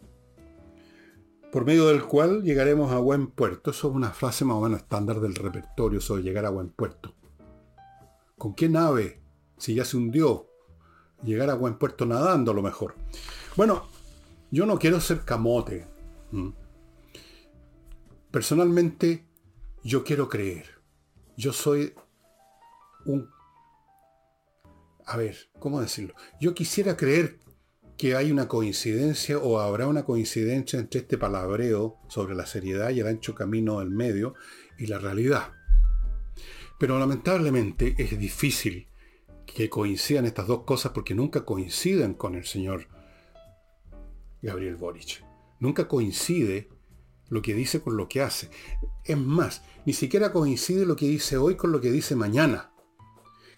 por 1.55 1.63
medio 1.63 1.87
del 1.87 2.03
cual 2.03 2.43
llegaremos 2.43 2.91
a 2.91 2.97
buen 2.97 3.27
puerto. 3.27 3.71
Eso 3.71 3.87
es 3.87 3.95
una 3.95 4.11
frase 4.11 4.43
más 4.43 4.57
o 4.57 4.59
menos 4.59 4.81
estándar 4.81 5.21
del 5.21 5.35
repertorio, 5.35 6.01
de 6.01 6.21
llegar 6.21 6.45
a 6.45 6.49
buen 6.49 6.67
puerto. 6.67 7.15
¿Con 8.37 8.53
qué 8.53 8.67
nave? 8.67 9.21
Si 9.57 9.73
ya 9.73 9.85
se 9.85 9.95
hundió, 9.95 10.49
llegar 11.23 11.49
a 11.49 11.53
buen 11.53 11.77
puerto 11.77 12.05
nadando 12.05 12.51
a 12.51 12.53
lo 12.53 12.61
mejor. 12.61 12.95
Bueno, 13.55 13.87
yo 14.51 14.65
no 14.65 14.77
quiero 14.77 14.99
ser 14.99 15.21
camote. 15.21 15.87
Personalmente, 18.31 19.25
yo 19.81 20.03
quiero 20.03 20.27
creer. 20.27 20.81
Yo 21.37 21.53
soy 21.53 21.93
un 23.05 23.29
a 25.05 25.15
ver, 25.15 25.37
¿cómo 25.59 25.79
decirlo? 25.79 26.15
Yo 26.41 26.53
quisiera 26.53 26.97
creer 26.97 27.39
que 27.97 28.15
hay 28.15 28.31
una 28.31 28.47
coincidencia 28.47 29.37
o 29.37 29.59
habrá 29.59 29.87
una 29.87 30.03
coincidencia 30.03 30.79
entre 30.79 31.01
este 31.01 31.17
palabreo 31.17 31.97
sobre 32.07 32.35
la 32.35 32.45
seriedad 32.45 32.89
y 32.89 32.99
el 32.99 33.07
ancho 33.07 33.35
camino 33.35 33.79
del 33.79 33.89
medio 33.89 34.33
y 34.77 34.87
la 34.87 34.99
realidad. 34.99 35.53
Pero 36.77 36.99
lamentablemente 36.99 37.95
es 37.97 38.17
difícil 38.19 38.87
que 39.45 39.69
coincidan 39.69 40.25
estas 40.25 40.47
dos 40.47 40.63
cosas 40.63 40.91
porque 40.91 41.15
nunca 41.15 41.45
coinciden 41.45 42.13
con 42.13 42.35
el 42.35 42.45
señor 42.45 42.87
Gabriel 44.41 44.75
Boric. 44.75 45.23
Nunca 45.59 45.87
coincide 45.87 46.69
lo 47.29 47.41
que 47.41 47.53
dice 47.53 47.81
con 47.81 47.95
lo 47.95 48.09
que 48.09 48.21
hace. 48.21 48.49
Es 49.05 49.17
más, 49.17 49.63
ni 49.85 49.93
siquiera 49.93 50.33
coincide 50.33 50.85
lo 50.85 50.97
que 50.97 51.07
dice 51.07 51.37
hoy 51.37 51.55
con 51.55 51.71
lo 51.71 51.79
que 51.79 51.91
dice 51.91 52.15
mañana. 52.15 52.71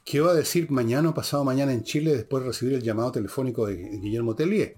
¿Qué 0.07 0.21
va 0.21 0.31
a 0.31 0.35
decir 0.35 0.71
mañana 0.71 1.09
o 1.09 1.13
pasado 1.13 1.43
mañana 1.43 1.73
en 1.73 1.83
Chile 1.83 2.15
después 2.15 2.41
de 2.41 2.47
recibir 2.47 2.75
el 2.75 2.81
llamado 2.81 3.11
telefónico 3.11 3.67
de 3.67 3.75
Guillermo 3.75 4.35
Tellier? 4.35 4.77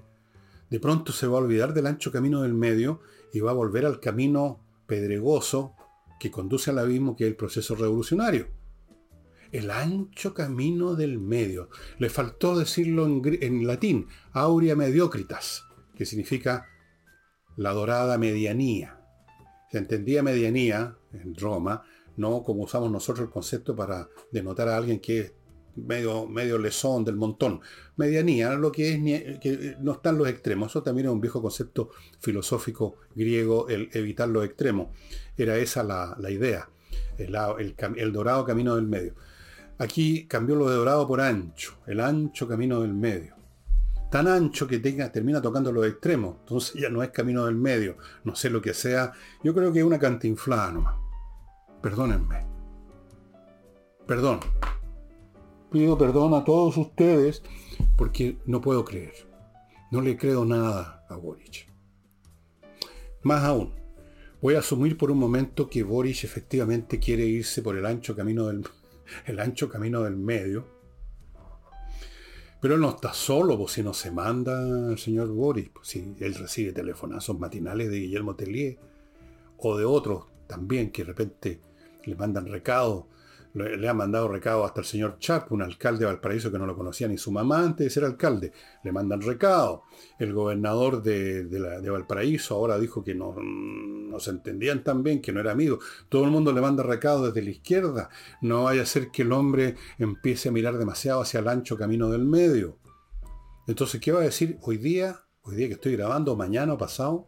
De 0.72 0.80
pronto 0.80 1.12
se 1.12 1.28
va 1.28 1.38
a 1.38 1.42
olvidar 1.42 1.72
del 1.76 1.86
ancho 1.86 2.12
camino 2.12 2.42
del 2.42 2.56
medio 2.56 3.02
y 3.32 3.40
va 3.40 3.52
a 3.52 3.54
volver 3.54 3.86
al 3.86 4.00
camino 4.00 4.66
pedregoso 4.88 5.76
que 6.20 6.32
conduce 6.32 6.72
al 6.72 6.80
abismo 6.80 7.16
que 7.16 7.26
es 7.26 7.30
el 7.30 7.36
proceso 7.36 7.76
revolucionario. 7.76 8.48
El 9.52 9.70
ancho 9.70 10.34
camino 10.34 10.96
del 10.96 11.20
medio. 11.20 11.70
Le 12.00 12.10
faltó 12.10 12.58
decirlo 12.58 13.06
en, 13.06 13.22
en 13.44 13.68
latín, 13.68 14.08
aurea 14.32 14.76
mediocritas, 14.76 15.64
que 15.96 16.08
significa 16.08 16.66
la 17.56 17.72
dorada 17.74 18.18
medianía. 18.18 19.00
Se 19.72 19.78
entendía 19.78 20.24
medianía 20.24 20.98
en 21.14 21.36
Roma 21.36 21.84
no 22.20 22.44
como 22.44 22.64
usamos 22.64 22.92
nosotros 22.92 23.26
el 23.26 23.32
concepto 23.32 23.76
para 23.76 24.10
denotar 24.32 24.68
a 24.68 24.78
alguien 24.78 25.00
que 25.00 25.20
es 25.20 25.34
medio, 25.76 26.28
medio 26.28 26.58
lesón 26.58 27.06
del 27.06 27.16
montón. 27.16 27.62
Medianía, 27.96 28.54
lo 28.54 28.72
que 28.72 28.94
es 28.94 29.40
que 29.40 29.76
no 29.80 29.94
están 29.94 30.18
los 30.18 30.28
extremos. 30.28 30.72
Eso 30.72 30.84
también 30.84 31.08
es 31.08 31.14
un 31.14 31.22
viejo 31.22 31.42
concepto 31.42 31.92
filosófico 32.20 32.98
griego, 33.16 33.70
el 33.70 33.90
evitar 33.94 34.28
los 34.28 34.46
extremos. 34.46 34.90
Era 35.38 35.58
esa 35.58 35.84
la, 35.84 36.16
idea, 36.30 36.70
el, 37.18 37.36
el, 37.96 38.14
dorado 38.14 38.46
camino 38.46 38.76
del 38.76 38.86
medio. 38.86 39.16
Aquí 39.78 40.28
cambió 40.28 40.56
lo 40.56 40.70
de 40.70 40.76
dorado 40.76 41.08
por 41.08 41.22
ancho, 41.22 41.78
el 41.88 42.02
ancho 42.02 42.48
camino 42.48 42.82
del 42.82 42.94
medio. 42.94 43.36
Tan 44.12 44.28
ancho 44.28 44.68
que 44.68 44.80
tenga, 44.80 45.12
termina 45.12 45.42
tocando 45.42 45.72
los 45.72 45.86
extremos. 45.86 46.38
Entonces 46.40 46.82
ya 46.82 46.90
no 46.90 47.02
es 47.04 47.12
camino 47.12 47.46
del 47.46 47.56
medio. 47.56 47.96
No 48.24 48.36
sé 48.36 48.50
lo 48.50 48.60
que 48.60 48.74
sea. 48.74 49.14
Yo 49.44 49.54
creo 49.54 49.72
que 49.72 49.80
es 49.80 49.86
una 49.86 50.00
cantinflada 50.00 50.72
nomás. 50.72 51.09
Perdónenme. 51.82 52.46
Perdón. 54.06 54.40
Pido 55.72 55.98
perdón 55.98 56.34
a 56.34 56.44
todos 56.44 56.78
ustedes 56.78 57.44
porque 57.96 58.38
no 58.46 58.60
puedo 58.60 58.84
creer. 58.84 59.14
No 59.92 60.02
le 60.02 60.18
creo 60.18 60.46
nada 60.46 61.06
a 61.10 61.16
Boric. 61.16 61.68
Más 63.22 63.44
aún, 63.44 63.74
voy 64.42 64.56
a 64.56 64.60
asumir 64.60 64.98
por 64.98 65.12
un 65.12 65.20
momento 65.20 65.70
que 65.70 65.84
Boric 65.84 66.24
efectivamente 66.24 67.00
quiere 67.00 67.26
irse 67.26 67.62
por 67.62 67.78
el 67.78 67.86
ancho 67.86 68.16
camino 68.16 68.48
del, 68.48 68.66
el 69.26 69.40
ancho 69.40 69.70
camino 69.70 70.02
del 70.02 70.18
medio. 70.18 70.66
Pero 72.62 72.76
él 72.76 72.82
no 72.82 72.90
está 72.90 73.14
solo, 73.14 73.58
pues 73.58 73.74
si 73.74 73.84
no 73.84 73.94
se 73.94 74.12
manda 74.12 74.92
el 74.92 74.98
señor 74.98 75.30
Boris, 75.30 75.70
pues 75.70 75.88
si 75.88 76.14
él 76.20 76.36
recibe 76.36 76.74
telefonazos 76.74 77.40
matinales 77.40 77.90
de 77.90 78.00
Guillermo 78.00 78.36
Tellier 78.36 78.78
o 79.58 79.78
de 79.78 79.86
otros 79.86 80.26
también 80.46 80.92
que 80.92 81.04
de 81.04 81.08
repente 81.08 81.62
le 82.06 82.16
mandan 82.16 82.48
recado, 82.48 83.08
le, 83.54 83.90
ha 83.90 83.94
mandado 83.94 84.28
recado 84.28 84.64
hasta 84.64 84.82
el 84.82 84.86
señor 84.86 85.18
Chap, 85.20 85.52
un 85.52 85.62
alcalde 85.62 86.00
de 86.00 86.06
Valparaíso 86.06 86.52
que 86.52 86.60
no 86.60 86.66
lo 86.66 86.76
conocía 86.76 87.08
ni 87.08 87.18
su 87.18 87.32
mamá 87.32 87.64
antes 87.64 87.86
de 87.86 87.90
ser 87.90 88.06
alcalde, 88.06 88.54
le 88.84 88.92
mandan 88.92 89.22
recado. 89.22 89.84
El 90.20 90.34
gobernador 90.34 91.02
de, 91.02 91.90
Valparaíso 91.90 92.56
ahora 92.56 92.78
dijo 92.78 93.04
que 93.04 93.16
no, 93.16 93.36
no, 93.42 94.20
se 94.20 94.32
entendían 94.32 94.84
tan 94.84 95.04
bien, 95.04 95.22
que 95.22 95.32
no 95.32 95.40
era 95.40 95.52
amigo. 95.52 95.80
Todo 96.10 96.26
el 96.26 96.32
mundo 96.32 96.54
le 96.54 96.62
manda 96.62 96.84
recado 96.84 97.28
desde 97.28 97.42
la 97.42 97.50
izquierda. 97.50 98.10
No 98.42 98.66
vaya 98.66 98.84
a 98.84 98.86
ser 98.86 99.10
que 99.10 99.24
el 99.24 99.32
hombre 99.32 99.76
empiece 99.98 100.50
a 100.50 100.52
mirar 100.52 100.78
demasiado 100.78 101.22
hacia 101.22 101.40
el 101.40 101.48
ancho 101.48 101.78
camino 101.78 102.10
del 102.10 102.26
medio. 102.26 102.78
Entonces, 103.68 104.00
¿qué 104.00 104.12
va 104.12 104.20
a 104.20 104.24
decir 104.24 104.58
hoy 104.62 104.78
día? 104.78 105.22
Hoy 105.42 105.56
día 105.56 105.68
que 105.68 105.74
estoy 105.74 105.96
grabando, 105.96 106.36
mañana 106.36 106.74
o 106.74 106.78
pasado, 106.78 107.28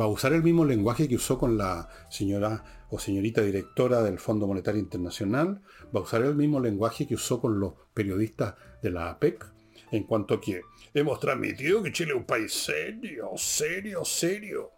va 0.00 0.04
a 0.04 0.08
usar 0.08 0.32
el 0.32 0.42
mismo 0.42 0.64
lenguaje 0.64 1.08
que 1.08 1.16
usó 1.16 1.38
con 1.38 1.58
la 1.58 1.88
señora 2.10 2.81
o 2.94 2.98
señorita 2.98 3.40
directora 3.40 4.02
del 4.02 4.18
Fondo 4.18 4.46
Monetario 4.46 4.78
Internacional, 4.78 5.62
va 5.96 6.00
a 6.00 6.02
usar 6.02 6.22
el 6.24 6.36
mismo 6.36 6.60
lenguaje 6.60 7.06
que 7.06 7.14
usó 7.14 7.40
con 7.40 7.58
los 7.58 7.72
periodistas 7.94 8.54
de 8.82 8.90
la 8.90 9.08
APEC, 9.08 9.50
en 9.92 10.04
cuanto 10.04 10.34
a 10.34 10.40
que 10.42 10.60
hemos 10.92 11.18
transmitido 11.18 11.82
que 11.82 11.90
Chile 11.90 12.10
es 12.10 12.18
un 12.18 12.26
país 12.26 12.52
serio, 12.52 13.30
serio, 13.36 14.04
serio. 14.04 14.72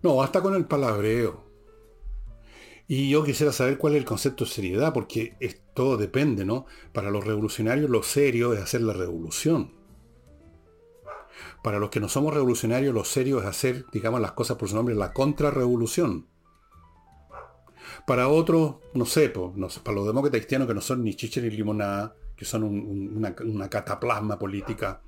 No, 0.00 0.16
basta 0.16 0.40
con 0.40 0.54
el 0.54 0.64
palabreo. 0.64 1.44
Y 2.86 3.10
yo 3.10 3.22
quisiera 3.22 3.52
saber 3.52 3.76
cuál 3.76 3.92
es 3.92 3.98
el 3.98 4.06
concepto 4.06 4.46
de 4.46 4.50
seriedad, 4.50 4.94
porque 4.94 5.36
todo 5.74 5.98
depende, 5.98 6.46
¿no? 6.46 6.64
Para 6.94 7.10
los 7.10 7.26
revolucionarios 7.26 7.90
lo 7.90 8.02
serio 8.02 8.54
es 8.54 8.60
hacer 8.60 8.80
la 8.80 8.94
revolución. 8.94 9.77
Para 11.62 11.78
los 11.78 11.90
que 11.90 12.00
no 12.00 12.08
somos 12.08 12.34
revolucionarios, 12.34 12.94
lo 12.94 13.04
serio 13.04 13.40
es 13.40 13.46
hacer, 13.46 13.86
digamos, 13.92 14.20
las 14.20 14.32
cosas 14.32 14.56
por 14.56 14.68
su 14.68 14.74
nombre, 14.74 14.94
la 14.94 15.12
contrarrevolución. 15.12 16.26
Para 18.06 18.28
otros, 18.28 18.76
no 18.94 19.04
sé, 19.04 19.28
para 19.28 19.94
los 19.94 20.06
demócratas 20.06 20.40
cristianos 20.40 20.68
que 20.68 20.74
no 20.74 20.80
son 20.80 21.04
ni 21.04 21.14
chicha 21.14 21.40
ni 21.40 21.50
limonada, 21.50 22.14
que 22.36 22.44
son 22.44 22.62
una, 22.62 23.34
una, 23.44 23.68
cataplasma 23.68 24.38
política, 24.38 25.02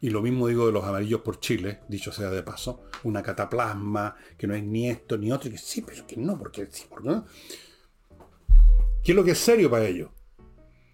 y 0.00 0.10
lo 0.10 0.22
mismo 0.22 0.48
digo 0.48 0.66
de 0.66 0.72
los 0.72 0.84
amarillos 0.84 1.20
por 1.20 1.40
Chile, 1.40 1.80
dicho 1.88 2.12
sea 2.12 2.30
de 2.30 2.42
paso, 2.42 2.84
una 3.04 3.22
cataplasma 3.22 4.16
que 4.36 4.46
no 4.46 4.54
es 4.54 4.62
ni 4.62 4.88
esto 4.88 5.18
ni 5.18 5.30
otro, 5.32 5.50
que 5.50 5.58
sí, 5.58 5.82
pero 5.82 6.06
que 6.06 6.16
no, 6.16 6.38
porque 6.38 6.68
sí, 6.70 6.84
porque 6.88 7.08
no. 7.08 7.26
¿Qué 9.02 9.12
es 9.12 9.16
lo 9.16 9.24
que 9.24 9.32
es 9.32 9.38
serio 9.38 9.68
para 9.70 9.86
ellos? 9.86 10.10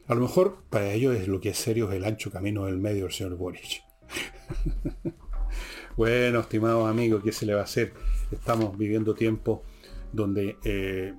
A 0.07 0.15
lo 0.15 0.23
mejor 0.23 0.65
para 0.71 0.91
ellos 0.93 1.15
es 1.15 1.29
lo 1.29 1.41
que 1.41 1.51
es 1.51 1.59
serio 1.59 1.91
es 1.91 1.97
el 1.97 2.05
ancho 2.05 2.31
camino 2.31 2.65
del 2.65 2.79
medio 2.79 3.05
del 3.05 3.13
señor 3.13 3.37
Boric. 3.37 3.88
bueno, 5.97 6.41
estimados 6.41 6.89
amigos, 6.89 7.23
¿qué 7.23 7.33
se 7.33 7.47
le 7.47 7.55
va 7.55 7.61
a 7.61 7.65
hacer? 7.65 7.93
Estamos 8.31 8.77
viviendo 8.77 9.15
tiempos 9.15 9.61
donde 10.13 10.57
eh, 10.65 11.15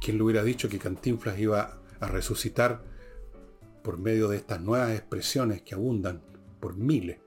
quien 0.00 0.16
le 0.16 0.22
hubiera 0.22 0.42
dicho 0.42 0.68
que 0.68 0.78
Cantinflas 0.78 1.38
iba 1.38 1.78
a 2.00 2.06
resucitar 2.08 2.82
por 3.82 3.98
medio 3.98 4.28
de 4.28 4.36
estas 4.36 4.60
nuevas 4.60 4.92
expresiones 4.92 5.62
que 5.62 5.74
abundan 5.74 6.20
por 6.60 6.76
miles. 6.76 7.18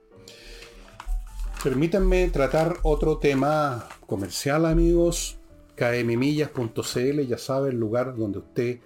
Permítanme 1.62 2.28
tratar 2.28 2.78
otro 2.82 3.18
tema 3.18 3.88
comercial, 4.06 4.66
amigos. 4.66 5.38
kmmillas.cl, 5.76 7.20
ya 7.26 7.38
sabe, 7.38 7.70
el 7.70 7.76
lugar 7.76 8.16
donde 8.16 8.38
usted 8.38 8.80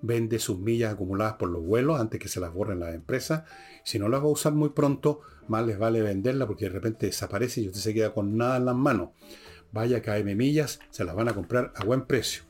vende 0.00 0.38
sus 0.38 0.58
millas 0.58 0.92
acumuladas 0.92 1.34
por 1.34 1.48
los 1.48 1.64
vuelos 1.64 2.00
antes 2.00 2.20
que 2.20 2.28
se 2.28 2.40
las 2.40 2.52
borren 2.52 2.80
las 2.80 2.94
empresas. 2.94 3.44
Si 3.88 3.98
no 3.98 4.10
las 4.10 4.20
va 4.20 4.26
a 4.26 4.32
usar 4.32 4.52
muy 4.52 4.68
pronto, 4.68 5.22
más 5.46 5.64
les 5.66 5.78
vale 5.78 6.02
venderla 6.02 6.46
porque 6.46 6.66
de 6.66 6.72
repente 6.72 7.06
desaparece 7.06 7.62
y 7.62 7.68
usted 7.68 7.80
se 7.80 7.94
queda 7.94 8.12
con 8.12 8.36
nada 8.36 8.58
en 8.58 8.66
las 8.66 8.76
manos. 8.76 9.12
Vaya 9.72 10.02
KM 10.02 10.36
Millas, 10.36 10.78
se 10.90 11.06
las 11.06 11.14
van 11.14 11.30
a 11.30 11.32
comprar 11.32 11.72
a 11.74 11.86
buen 11.86 12.04
precio. 12.04 12.42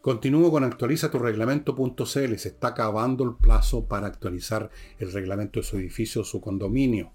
Continúo 0.00 0.50
con 0.50 0.64
actualiza 0.64 1.10
tu 1.10 1.18
reglamento.cl. 1.18 2.02
Se 2.02 2.48
está 2.48 2.68
acabando 2.68 3.24
el 3.24 3.34
plazo 3.36 3.88
para 3.88 4.06
actualizar 4.06 4.70
el 4.98 5.12
reglamento 5.12 5.60
de 5.60 5.66
su 5.66 5.76
edificio 5.76 6.22
o 6.22 6.24
su 6.24 6.40
condominio. 6.40 7.12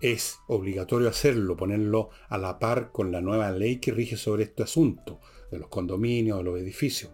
Es 0.00 0.38
obligatorio 0.46 1.08
hacerlo, 1.08 1.56
ponerlo 1.56 2.10
a 2.28 2.38
la 2.38 2.60
par 2.60 2.92
con 2.92 3.10
la 3.10 3.20
nueva 3.20 3.50
ley 3.50 3.80
que 3.80 3.90
rige 3.90 4.16
sobre 4.16 4.44
este 4.44 4.62
asunto, 4.62 5.18
de 5.50 5.58
los 5.58 5.66
condominios, 5.66 6.38
de 6.38 6.44
los 6.44 6.60
edificios. 6.60 7.10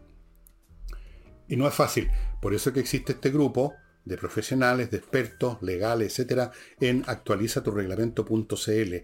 Y 1.49 1.57
no 1.57 1.67
es 1.67 1.73
fácil. 1.73 2.11
Por 2.43 2.53
eso 2.53 2.71
que 2.71 2.81
existe 2.81 3.13
este 3.13 3.31
grupo 3.31 3.73
de 4.05 4.17
profesionales, 4.17 4.91
de 4.91 4.99
expertos, 4.99 5.63
legales, 5.63 6.13
etcétera, 6.13 6.53
en 6.81 7.05
actualizaturreglamento.cl. 7.07 8.95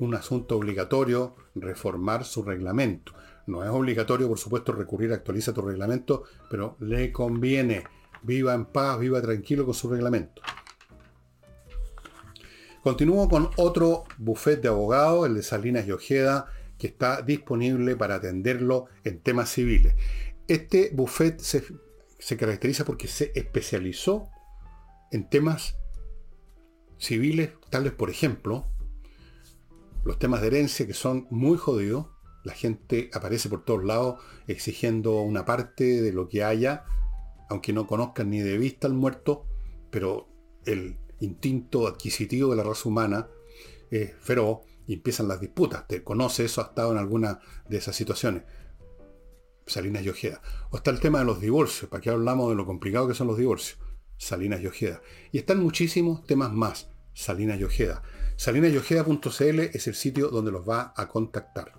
Un 0.00 0.14
asunto 0.14 0.56
obligatorio, 0.56 1.36
reformar 1.54 2.24
su 2.24 2.42
reglamento. 2.42 3.14
No 3.46 3.62
es 3.62 3.70
obligatorio, 3.70 4.28
por 4.28 4.38
supuesto, 4.38 4.72
recurrir 4.72 5.12
a 5.12 5.16
actualiza 5.16 5.52
tu 5.52 5.62
reglamento, 5.62 6.24
pero 6.50 6.76
le 6.80 7.12
conviene. 7.12 7.84
Viva 8.22 8.54
en 8.54 8.64
paz, 8.64 8.98
viva 8.98 9.20
tranquilo 9.20 9.64
con 9.66 9.74
su 9.74 9.90
reglamento. 9.90 10.40
Continúo 12.82 13.28
con 13.28 13.50
otro 13.56 14.04
buffet 14.18 14.60
de 14.60 14.68
abogados, 14.68 15.26
el 15.26 15.34
de 15.34 15.42
Salinas 15.42 15.86
y 15.86 15.92
Ojeda, 15.92 16.46
que 16.78 16.86
está 16.86 17.22
disponible 17.22 17.96
para 17.96 18.16
atenderlo 18.16 18.86
en 19.04 19.20
temas 19.20 19.50
civiles. 19.50 19.94
Este 20.48 20.90
buffet 20.92 21.38
se, 21.40 21.64
se 22.18 22.36
caracteriza 22.36 22.84
porque 22.84 23.08
se 23.08 23.32
especializó 23.34 24.30
en 25.14 25.28
temas 25.28 25.76
civiles, 26.98 27.50
tales 27.70 27.92
por 27.92 28.10
ejemplo, 28.10 28.66
los 30.04 30.18
temas 30.18 30.40
de 30.40 30.48
herencia 30.48 30.88
que 30.88 30.92
son 30.92 31.28
muy 31.30 31.56
jodidos, 31.56 32.08
la 32.42 32.52
gente 32.52 33.10
aparece 33.14 33.48
por 33.48 33.64
todos 33.64 33.84
lados 33.84 34.20
exigiendo 34.48 35.20
una 35.20 35.44
parte 35.44 36.02
de 36.02 36.12
lo 36.12 36.28
que 36.28 36.42
haya, 36.42 36.84
aunque 37.48 37.72
no 37.72 37.86
conozcan 37.86 38.28
ni 38.28 38.40
de 38.40 38.58
vista 38.58 38.88
al 38.88 38.94
muerto, 38.94 39.46
pero 39.92 40.28
el 40.66 40.98
instinto 41.20 41.86
adquisitivo 41.86 42.50
de 42.50 42.56
la 42.56 42.64
raza 42.64 42.88
humana 42.88 43.28
es 43.92 44.16
feroz 44.16 44.62
y 44.88 44.94
empiezan 44.94 45.28
las 45.28 45.40
disputas. 45.40 45.86
Te 45.86 46.02
conoce 46.02 46.44
eso, 46.44 46.60
ha 46.60 46.64
estado 46.64 46.90
en 46.90 46.98
alguna 46.98 47.38
de 47.68 47.76
esas 47.76 47.94
situaciones. 47.94 48.42
Salinas 49.64 50.02
y 50.02 50.08
Ojeda. 50.08 50.42
O 50.70 50.76
está 50.76 50.90
el 50.90 50.98
tema 50.98 51.20
de 51.20 51.24
los 51.24 51.40
divorcios, 51.40 51.88
para 51.88 52.00
qué 52.00 52.10
hablamos 52.10 52.50
de 52.50 52.56
lo 52.56 52.66
complicado 52.66 53.06
que 53.06 53.14
son 53.14 53.28
los 53.28 53.38
divorcios. 53.38 53.78
Salinas 54.16 54.60
y 54.60 54.66
Ojeda. 54.66 55.00
Y 55.32 55.38
están 55.38 55.60
muchísimos 55.60 56.26
temas 56.26 56.52
más. 56.52 56.88
Salinas 57.14 57.60
y 57.60 57.64
Ojeda. 57.64 58.02
Salinasyojeda.cl 58.36 59.60
es 59.60 59.86
el 59.86 59.94
sitio 59.94 60.28
donde 60.28 60.50
los 60.50 60.68
va 60.68 60.92
a 60.96 61.08
contactar. 61.08 61.72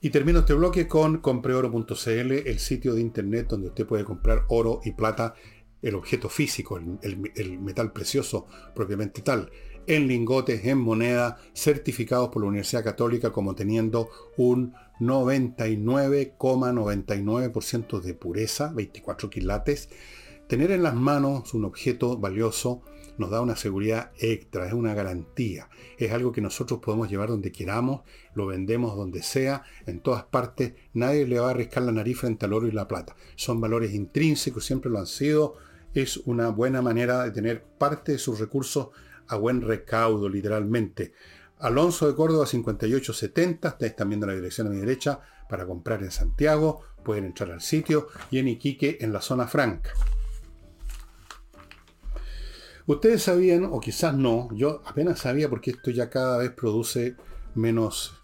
Y 0.00 0.10
termino 0.10 0.40
este 0.40 0.54
bloque 0.54 0.86
con 0.86 1.18
compreoro.cl, 1.18 2.32
el 2.32 2.58
sitio 2.58 2.94
de 2.94 3.00
internet 3.00 3.46
donde 3.48 3.68
usted 3.68 3.86
puede 3.86 4.04
comprar 4.04 4.44
oro 4.48 4.80
y 4.84 4.92
plata, 4.92 5.34
el 5.82 5.94
objeto 5.94 6.28
físico, 6.28 6.78
el, 6.78 7.60
metal 7.60 7.92
precioso 7.92 8.46
propiamente 8.74 9.22
tal, 9.22 9.50
en 9.86 10.08
lingotes, 10.08 10.64
en 10.64 10.78
moneda, 10.78 11.38
certificados 11.54 12.28
por 12.28 12.42
la 12.42 12.48
Universidad 12.48 12.84
Católica 12.84 13.32
como 13.32 13.54
teniendo 13.54 14.10
un 14.36 14.74
99,99% 15.00 18.00
de 18.00 18.14
pureza, 18.14 18.72
24 18.74 19.30
quilates. 19.30 19.88
Tener 20.48 20.70
en 20.70 20.82
las 20.82 20.94
manos 20.94 21.52
un 21.52 21.66
objeto 21.66 22.16
valioso 22.16 22.80
nos 23.18 23.28
da 23.28 23.42
una 23.42 23.54
seguridad 23.54 24.12
extra, 24.18 24.66
es 24.66 24.72
una 24.72 24.94
garantía. 24.94 25.68
Es 25.98 26.10
algo 26.10 26.32
que 26.32 26.40
nosotros 26.40 26.80
podemos 26.80 27.10
llevar 27.10 27.28
donde 27.28 27.52
queramos, 27.52 28.00
lo 28.32 28.46
vendemos 28.46 28.96
donde 28.96 29.22
sea, 29.22 29.64
en 29.84 30.00
todas 30.00 30.24
partes. 30.24 30.72
Nadie 30.94 31.26
le 31.26 31.38
va 31.38 31.48
a 31.48 31.50
arriscar 31.50 31.82
la 31.82 31.92
nariz 31.92 32.20
frente 32.20 32.46
al 32.46 32.54
oro 32.54 32.66
y 32.66 32.70
la 32.70 32.88
plata. 32.88 33.14
Son 33.36 33.60
valores 33.60 33.92
intrínsecos, 33.92 34.64
siempre 34.64 34.90
lo 34.90 34.98
han 34.98 35.06
sido. 35.06 35.56
Es 35.92 36.16
una 36.16 36.48
buena 36.48 36.80
manera 36.80 37.24
de 37.24 37.30
tener 37.30 37.62
parte 37.62 38.12
de 38.12 38.18
sus 38.18 38.38
recursos 38.38 38.88
a 39.26 39.36
buen 39.36 39.60
recaudo, 39.60 40.30
literalmente. 40.30 41.12
Alonso 41.58 42.06
de 42.06 42.14
Córdoba 42.14 42.46
5870, 42.46 43.68
estáis 43.68 43.96
también 43.96 44.20
viendo 44.20 44.28
la 44.28 44.34
dirección 44.34 44.68
a 44.68 44.70
mi 44.70 44.78
derecha, 44.78 45.20
para 45.46 45.66
comprar 45.66 46.02
en 46.02 46.10
Santiago, 46.10 46.80
pueden 47.04 47.26
entrar 47.26 47.50
al 47.50 47.60
sitio 47.60 48.08
y 48.30 48.38
en 48.38 48.48
Iquique 48.48 48.96
en 49.00 49.12
la 49.12 49.20
zona 49.20 49.46
franca. 49.46 49.92
Ustedes 52.88 53.22
sabían, 53.22 53.66
o 53.66 53.80
quizás 53.80 54.14
no, 54.14 54.48
yo 54.54 54.80
apenas 54.86 55.18
sabía 55.18 55.50
porque 55.50 55.72
esto 55.72 55.90
ya 55.90 56.08
cada 56.08 56.38
vez 56.38 56.52
produce 56.52 57.16
menos 57.54 58.14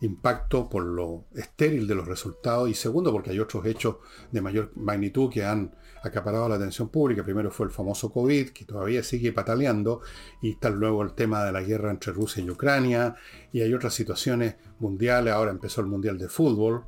impacto 0.00 0.68
por 0.68 0.84
lo 0.84 1.24
estéril 1.34 1.88
de 1.88 1.96
los 1.96 2.06
resultados 2.06 2.70
y 2.70 2.74
segundo 2.74 3.10
porque 3.10 3.30
hay 3.30 3.40
otros 3.40 3.66
hechos 3.66 3.96
de 4.30 4.40
mayor 4.40 4.70
magnitud 4.76 5.28
que 5.28 5.44
han 5.44 5.74
acaparado 6.04 6.48
la 6.48 6.54
atención 6.54 6.88
pública. 6.88 7.24
Primero 7.24 7.50
fue 7.50 7.66
el 7.66 7.72
famoso 7.72 8.12
COVID 8.12 8.50
que 8.50 8.64
todavía 8.64 9.02
sigue 9.02 9.32
pataleando 9.32 10.02
y 10.40 10.52
está 10.52 10.70
luego 10.70 11.02
el 11.02 11.14
tema 11.14 11.42
de 11.42 11.50
la 11.50 11.62
guerra 11.62 11.90
entre 11.90 12.12
Rusia 12.12 12.44
y 12.44 12.48
Ucrania 12.48 13.16
y 13.50 13.62
hay 13.62 13.74
otras 13.74 13.92
situaciones 13.92 14.54
mundiales. 14.78 15.34
Ahora 15.34 15.50
empezó 15.50 15.80
el 15.80 15.88
Mundial 15.88 16.16
de 16.16 16.28
Fútbol. 16.28 16.84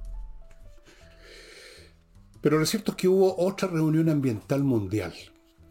Pero 2.41 2.61
lo 2.61 2.65
cierto 2.65 2.93
es 2.93 2.97
que 2.97 3.09
hubo 3.09 3.45
otra 3.45 3.67
reunión 3.67 4.09
ambiental 4.09 4.63
mundial 4.63 5.13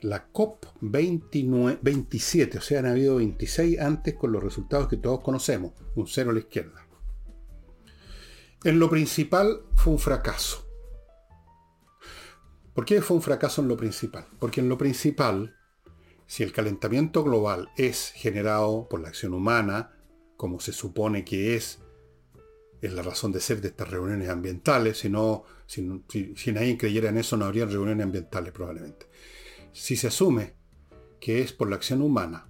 la 0.02 0.32
COP27, 0.32 2.58
o 2.58 2.62
sea, 2.62 2.80
han 2.80 2.86
habido 2.86 3.18
26 3.18 3.80
antes 3.80 4.16
con 4.16 4.32
los 4.32 4.42
resultados 4.44 4.88
que 4.88 4.96
todos 4.98 5.22
conocemos, 5.22 5.74
un 5.96 6.08
cero 6.08 6.32
a 6.32 6.34
la 6.34 6.40
izquierda. 6.40 6.88
En 8.64 8.80
lo 8.80 8.90
principal 8.90 9.62
fue 9.76 9.94
un 9.94 10.00
fracaso. 10.00 10.68
¿Por 12.74 12.86
qué 12.86 13.02
fue 13.02 13.18
un 13.18 13.24
fracaso 13.24 13.62
en 13.62 13.68
lo 13.68 13.78
principal? 13.78 14.26
Porque 14.40 14.62
en 14.62 14.70
lo 14.70 14.78
principal, 14.78 15.56
si 16.28 16.44
el 16.44 16.52
calentamiento 16.52 17.24
global 17.24 17.70
es 17.76 18.12
generado 18.16 18.88
por 18.88 19.00
la 19.00 19.10
acción 19.10 19.34
humana, 19.34 19.96
como 20.36 20.60
se 20.60 20.74
supone 20.74 21.26
que 21.26 21.56
es, 21.56 21.80
es 22.82 22.94
la 22.94 23.02
razón 23.02 23.32
de 23.32 23.40
ser 23.40 23.62
de 23.62 23.70
estas 23.70 23.90
reuniones 23.90 24.30
ambientales, 24.30 25.00
si, 25.00 25.10
no, 25.10 25.44
si, 25.66 26.04
si 26.36 26.52
nadie 26.52 26.78
creyera 26.78 27.10
en 27.10 27.18
eso 27.18 27.36
no 27.36 27.46
habría 27.46 27.66
reuniones 27.66 28.06
ambientales 28.06 28.54
probablemente 28.54 29.07
si 29.72 29.96
se 29.96 30.08
asume 30.08 30.56
que 31.20 31.42
es 31.42 31.54
por 31.54 31.70
la 31.70 31.76
acción 31.76 32.02
humana, 32.02 32.50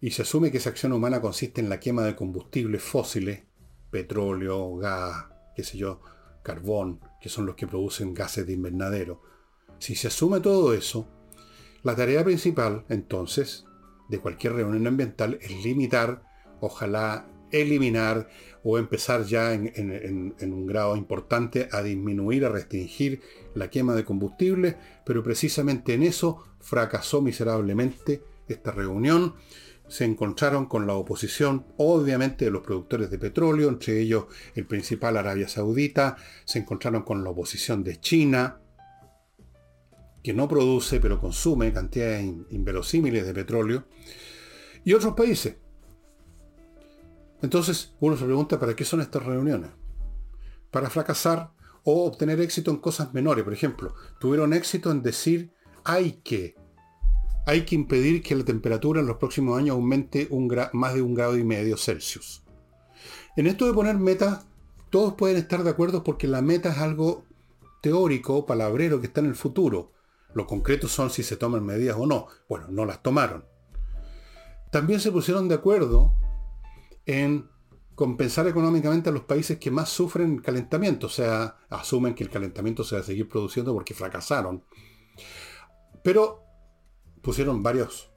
y 0.00 0.10
se 0.10 0.22
asume 0.22 0.50
que 0.50 0.58
esa 0.58 0.70
acción 0.70 0.92
humana 0.92 1.20
consiste 1.20 1.60
en 1.60 1.68
la 1.68 1.80
quema 1.80 2.02
de 2.02 2.14
combustibles 2.14 2.82
fósiles, 2.82 3.44
petróleo, 3.90 4.76
gas, 4.76 5.26
qué 5.54 5.64
sé 5.64 5.78
yo, 5.78 6.00
carbón, 6.42 7.00
que 7.20 7.28
son 7.28 7.46
los 7.46 7.56
que 7.56 7.66
producen 7.66 8.14
gases 8.14 8.46
de 8.46 8.52
invernadero, 8.52 9.22
si 9.78 9.94
se 9.94 10.08
asume 10.08 10.40
todo 10.40 10.74
eso, 10.74 11.08
la 11.82 11.96
tarea 11.96 12.24
principal, 12.24 12.84
entonces, 12.88 13.64
de 14.08 14.18
cualquier 14.18 14.54
reunión 14.54 14.86
ambiental 14.86 15.38
es 15.40 15.64
limitar, 15.64 16.22
ojalá 16.60 17.28
eliminar 17.60 18.28
o 18.68 18.78
empezar 18.78 19.24
ya 19.24 19.52
en, 19.52 20.34
un 20.40 20.66
grado 20.66 20.96
importante 20.96 21.68
a 21.70 21.82
disminuir, 21.82 22.44
a 22.44 22.48
restringir 22.48 23.20
la 23.54 23.70
quema 23.70 23.94
de 23.94 24.04
combustible, 24.04 24.76
pero 25.04 25.22
precisamente 25.22 25.94
en 25.94 26.02
eso 26.02 26.44
fracasó 26.58 27.22
miserablemente 27.22 28.24
esta 28.48 28.72
reunión. 28.72 29.34
Se 29.86 30.04
encontraron 30.04 30.66
con 30.66 30.84
la 30.88 30.94
oposición, 30.94 31.64
obviamente, 31.76 32.46
de 32.46 32.50
los 32.50 32.62
productores 32.62 33.08
de 33.08 33.18
petróleo, 33.18 33.68
entre 33.68 34.00
ellos 34.00 34.24
el 34.56 34.66
principal 34.66 35.16
Arabia 35.16 35.46
Saudita, 35.46 36.16
se 36.44 36.58
encontraron 36.58 37.02
con 37.02 37.22
la 37.22 37.30
oposición 37.30 37.84
de 37.84 38.00
China, 38.00 38.58
que 40.24 40.34
no 40.34 40.48
produce, 40.48 40.98
pero 40.98 41.20
consume 41.20 41.72
cantidades 41.72 42.24
inverosímiles 42.50 43.24
de 43.24 43.32
petróleo, 43.32 43.84
y 44.84 44.92
otros 44.92 45.14
países. 45.14 45.54
Entonces 47.42 47.94
uno 48.00 48.16
se 48.16 48.24
pregunta, 48.24 48.58
¿para 48.58 48.74
qué 48.74 48.84
son 48.84 49.00
estas 49.00 49.24
reuniones? 49.24 49.70
Para 50.70 50.90
fracasar 50.90 51.52
o 51.84 52.06
obtener 52.06 52.40
éxito 52.40 52.70
en 52.70 52.78
cosas 52.78 53.14
menores. 53.14 53.44
Por 53.44 53.52
ejemplo, 53.52 53.94
tuvieron 54.18 54.52
éxito 54.52 54.90
en 54.90 55.02
decir, 55.02 55.52
hay 55.84 56.20
que, 56.24 56.56
hay 57.46 57.64
que 57.64 57.74
impedir 57.74 58.22
que 58.22 58.34
la 58.34 58.44
temperatura 58.44 59.00
en 59.00 59.06
los 59.06 59.18
próximos 59.18 59.58
años 59.58 59.74
aumente 59.74 60.26
un 60.30 60.52
más 60.72 60.94
de 60.94 61.02
un 61.02 61.14
grado 61.14 61.36
y 61.36 61.44
medio 61.44 61.76
Celsius. 61.76 62.42
En 63.36 63.46
esto 63.46 63.66
de 63.66 63.74
poner 63.74 63.96
metas, 63.96 64.46
todos 64.90 65.14
pueden 65.14 65.36
estar 65.36 65.62
de 65.62 65.70
acuerdo 65.70 66.02
porque 66.02 66.26
la 66.26 66.42
meta 66.42 66.70
es 66.70 66.78
algo 66.78 67.24
teórico, 67.82 68.46
palabrero, 68.46 69.00
que 69.00 69.06
está 69.06 69.20
en 69.20 69.26
el 69.26 69.36
futuro. 69.36 69.92
Lo 70.34 70.46
concreto 70.46 70.88
son 70.88 71.10
si 71.10 71.22
se 71.22 71.36
toman 71.36 71.64
medidas 71.64 71.96
o 71.98 72.06
no. 72.06 72.26
Bueno, 72.48 72.66
no 72.70 72.84
las 72.84 73.02
tomaron. 73.02 73.44
También 74.72 75.00
se 75.00 75.12
pusieron 75.12 75.48
de 75.48 75.54
acuerdo 75.54 76.14
en 77.06 77.48
compensar 77.94 78.46
económicamente 78.46 79.08
a 79.08 79.12
los 79.12 79.22
países 79.22 79.58
que 79.58 79.70
más 79.70 79.88
sufren 79.88 80.38
calentamiento, 80.38 81.06
o 81.06 81.10
sea, 81.10 81.56
asumen 81.70 82.14
que 82.14 82.24
el 82.24 82.30
calentamiento 82.30 82.84
se 82.84 82.96
va 82.96 83.00
a 83.00 83.04
seguir 83.04 83.28
produciendo 83.28 83.72
porque 83.72 83.94
fracasaron. 83.94 84.62
Pero 86.04 86.42
pusieron 87.22 87.62
varios, 87.62 88.10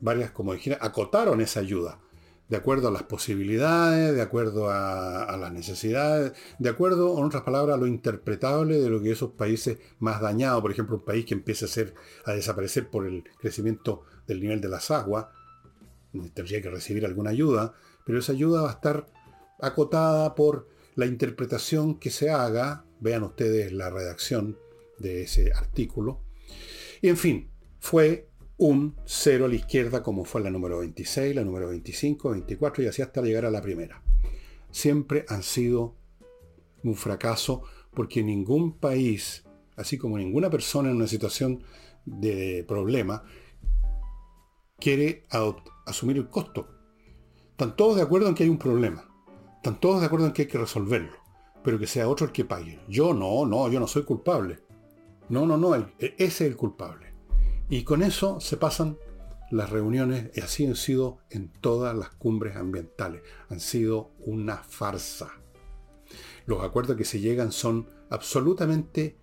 varias, 0.00 0.30
como 0.30 0.52
dijera, 0.52 0.78
acotaron 0.80 1.40
esa 1.40 1.60
ayuda, 1.60 2.00
de 2.48 2.56
acuerdo 2.56 2.86
a 2.86 2.92
las 2.92 3.02
posibilidades, 3.02 4.14
de 4.14 4.22
acuerdo 4.22 4.70
a, 4.70 5.36
las 5.36 5.52
necesidades, 5.52 6.32
de 6.60 6.68
acuerdo, 6.68 7.18
en 7.18 7.24
otras 7.24 7.42
palabras, 7.42 7.76
a 7.76 7.80
lo 7.80 7.88
interpretable 7.88 8.78
de 8.78 8.88
lo 8.88 9.02
que 9.02 9.10
esos 9.10 9.32
países 9.32 9.78
más 9.98 10.20
dañados, 10.20 10.62
por 10.62 10.70
ejemplo, 10.70 10.96
un 10.96 11.04
país 11.04 11.26
que 11.26 11.34
empiece 11.34 11.64
a, 11.64 11.68
ser, 11.68 11.94
a 12.24 12.32
desaparecer 12.32 12.88
por 12.88 13.06
el 13.06 13.24
crecimiento 13.40 14.04
del 14.28 14.40
nivel 14.40 14.60
de 14.60 14.68
las 14.68 14.92
aguas, 14.92 15.26
tendría 16.32 16.62
que 16.62 16.70
recibir 16.70 17.04
alguna 17.04 17.30
ayuda, 17.30 17.74
pero 18.04 18.18
esa 18.18 18.32
ayuda 18.32 18.62
va 18.62 18.70
a 18.70 18.74
estar 18.74 19.06
acotada 19.60 20.34
por 20.34 20.68
la 20.94 21.06
interpretación 21.06 21.98
que 21.98 22.10
se 22.10 22.30
haga, 22.30 22.84
vean 23.00 23.22
ustedes 23.22 23.72
la 23.72 23.90
redacción 23.90 24.58
de 24.98 25.22
ese 25.22 25.52
artículo, 25.52 26.22
y 27.02 27.08
en 27.08 27.16
fin, 27.16 27.50
fue 27.78 28.28
un 28.58 28.96
cero 29.04 29.44
a 29.44 29.48
la 29.48 29.54
izquierda 29.54 30.02
como 30.02 30.24
fue 30.24 30.40
la 30.40 30.50
número 30.50 30.78
26, 30.78 31.36
la 31.36 31.44
número 31.44 31.68
25, 31.68 32.30
24 32.30 32.84
y 32.84 32.86
así 32.86 33.02
hasta 33.02 33.20
llegar 33.20 33.44
a 33.44 33.50
la 33.50 33.60
primera. 33.60 34.02
Siempre 34.70 35.24
han 35.28 35.42
sido 35.42 35.94
un 36.82 36.94
fracaso 36.94 37.62
porque 37.92 38.22
ningún 38.22 38.78
país, 38.78 39.44
así 39.76 39.98
como 39.98 40.16
ninguna 40.18 40.50
persona 40.50 40.90
en 40.90 40.96
una 40.96 41.06
situación 41.06 41.62
de 42.04 42.64
problema, 42.66 43.24
quiere 44.78 45.26
asumir 45.86 46.18
el 46.18 46.28
costo. 46.28 46.68
Están 47.50 47.74
todos 47.76 47.96
de 47.96 48.02
acuerdo 48.02 48.28
en 48.28 48.34
que 48.34 48.42
hay 48.42 48.50
un 48.50 48.58
problema. 48.58 49.08
Están 49.56 49.80
todos 49.80 50.00
de 50.00 50.06
acuerdo 50.06 50.26
en 50.26 50.32
que 50.32 50.42
hay 50.42 50.48
que 50.48 50.58
resolverlo. 50.58 51.16
Pero 51.64 51.78
que 51.78 51.86
sea 51.86 52.08
otro 52.08 52.26
el 52.26 52.32
que 52.32 52.44
pague. 52.44 52.80
Yo 52.88 53.14
no, 53.14 53.46
no, 53.46 53.68
yo 53.70 53.80
no 53.80 53.86
soy 53.86 54.04
culpable. 54.04 54.60
No, 55.28 55.46
no, 55.46 55.56
no, 55.56 55.74
e, 55.74 55.86
ese 55.98 56.16
es 56.18 56.40
el 56.42 56.56
culpable. 56.56 57.14
Y 57.68 57.82
con 57.82 58.02
eso 58.02 58.40
se 58.40 58.56
pasan 58.56 58.96
las 59.50 59.70
reuniones, 59.70 60.30
y 60.34 60.40
así 60.40 60.66
han 60.66 60.76
sido 60.76 61.18
en 61.30 61.48
todas 61.48 61.96
las 61.96 62.10
cumbres 62.10 62.56
ambientales. 62.56 63.22
Han 63.48 63.60
sido 63.60 64.10
una 64.20 64.58
farsa. 64.58 65.30
Los 66.46 66.62
acuerdos 66.62 66.96
que 66.96 67.04
se 67.04 67.20
llegan 67.20 67.52
son 67.52 67.88
absolutamente 68.10 69.16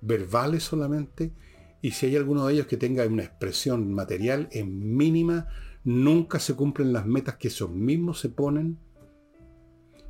verbales 0.00 0.62
solamente, 0.62 1.32
y 1.80 1.92
si 1.92 2.06
hay 2.06 2.16
alguno 2.16 2.46
de 2.46 2.54
ellos 2.54 2.66
que 2.66 2.76
tenga 2.76 3.04
una 3.06 3.24
expresión 3.24 3.92
material 3.92 4.48
en 4.52 4.96
mínima, 4.96 5.48
nunca 5.84 6.38
se 6.38 6.54
cumplen 6.54 6.92
las 6.92 7.06
metas 7.06 7.36
que 7.36 7.48
esos 7.48 7.70
mismos 7.70 8.20
se 8.20 8.28
ponen. 8.28 8.78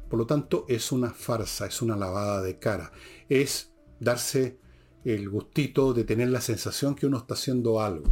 Por 0.08 0.18
lo 0.18 0.26
tanto, 0.26 0.64
es 0.68 0.90
una 0.92 1.10
farsa, 1.10 1.66
es 1.66 1.82
una 1.82 1.96
lavada 1.96 2.42
de 2.42 2.58
cara. 2.58 2.92
Es 3.28 3.72
darse 4.00 4.58
el 5.04 5.28
gustito 5.28 5.92
de 5.92 6.04
tener 6.04 6.28
la 6.28 6.40
sensación 6.40 6.94
que 6.94 7.06
uno 7.06 7.18
está 7.18 7.34
haciendo 7.34 7.80
algo. 7.80 8.10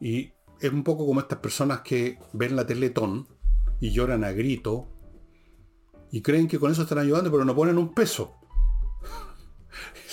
Y 0.00 0.32
es 0.60 0.72
un 0.72 0.84
poco 0.84 1.06
como 1.06 1.20
estas 1.20 1.40
personas 1.40 1.80
que 1.80 2.18
ven 2.32 2.54
la 2.54 2.66
Teletón 2.66 3.26
y 3.80 3.90
lloran 3.90 4.24
a 4.24 4.32
grito 4.32 4.88
y 6.10 6.22
creen 6.22 6.48
que 6.48 6.58
con 6.58 6.70
eso 6.70 6.82
están 6.82 6.98
ayudando, 6.98 7.30
pero 7.30 7.44
no 7.44 7.54
ponen 7.54 7.78
un 7.78 7.92
peso. 7.92 8.34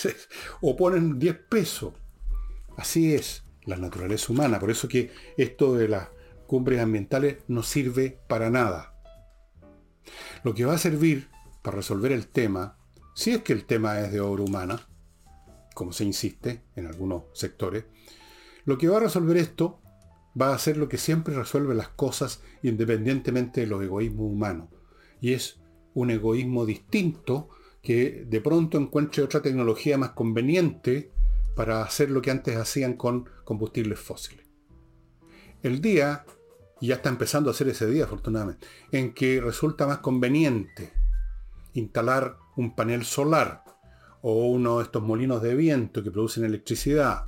o 0.61 0.75
ponen 0.75 1.19
10 1.19 1.37
pesos. 1.47 1.93
Así 2.75 3.13
es 3.13 3.44
la 3.65 3.77
naturaleza 3.77 4.31
humana. 4.31 4.59
Por 4.59 4.71
eso 4.71 4.87
que 4.87 5.11
esto 5.37 5.75
de 5.75 5.87
las 5.87 6.09
cumbres 6.47 6.79
ambientales 6.79 7.37
no 7.47 7.63
sirve 7.63 8.19
para 8.27 8.49
nada. 8.49 8.93
Lo 10.43 10.53
que 10.53 10.65
va 10.65 10.75
a 10.75 10.79
servir 10.79 11.29
para 11.61 11.77
resolver 11.77 12.11
el 12.11 12.27
tema 12.27 12.77
si 13.15 13.31
es 13.31 13.41
que 13.43 13.53
el 13.53 13.65
tema 13.65 14.01
es 14.01 14.11
de 14.11 14.19
obra 14.19 14.43
humana, 14.43 14.87
como 15.73 15.93
se 15.93 16.03
insiste 16.03 16.63
en 16.75 16.85
algunos 16.85 17.23
sectores, 17.33 17.85
lo 18.65 18.77
que 18.77 18.89
va 18.89 18.97
a 18.97 19.01
resolver 19.01 19.37
esto 19.37 19.79
va 20.39 20.53
a 20.53 20.59
ser 20.59 20.75
lo 20.75 20.89
que 20.89 20.97
siempre 20.97 21.33
resuelve 21.33 21.73
las 21.75 21.87
cosas 21.87 22.41
independientemente 22.61 23.61
de 23.61 23.67
los 23.67 23.81
egoísmos 23.81 24.29
humanos. 24.29 24.67
Y 25.21 25.31
es 25.31 25.61
un 25.93 26.11
egoísmo 26.11 26.65
distinto 26.65 27.47
que 27.81 28.25
de 28.27 28.41
pronto 28.41 28.77
encuentre 28.77 29.23
otra 29.23 29.41
tecnología 29.41 29.97
más 29.97 30.11
conveniente 30.11 31.13
para 31.55 31.81
hacer 31.81 32.11
lo 32.11 32.21
que 32.21 32.31
antes 32.31 32.57
hacían 32.57 32.93
con 32.95 33.29
combustibles 33.43 33.99
fósiles. 33.99 34.45
El 35.63 35.81
día, 35.81 36.25
y 36.81 36.87
ya 36.87 36.95
está 36.95 37.09
empezando 37.09 37.49
a 37.49 37.53
ser 37.53 37.69
ese 37.69 37.87
día 37.87 38.03
afortunadamente, 38.03 38.67
en 38.91 39.13
que 39.13 39.41
resulta 39.41 39.87
más 39.87 39.99
conveniente 39.99 40.93
instalar 41.73 42.37
un 42.55 42.75
panel 42.75 43.03
solar 43.05 43.63
o 44.21 44.47
uno 44.47 44.77
de 44.77 44.83
estos 44.83 45.03
molinos 45.03 45.41
de 45.41 45.55
viento 45.55 46.03
que 46.03 46.11
producen 46.11 46.45
electricidad 46.45 47.25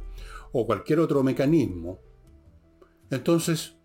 o 0.51 0.65
cualquier 0.65 0.99
otro 0.99 1.23
mecanismo, 1.23 1.99
entonces 3.09 3.77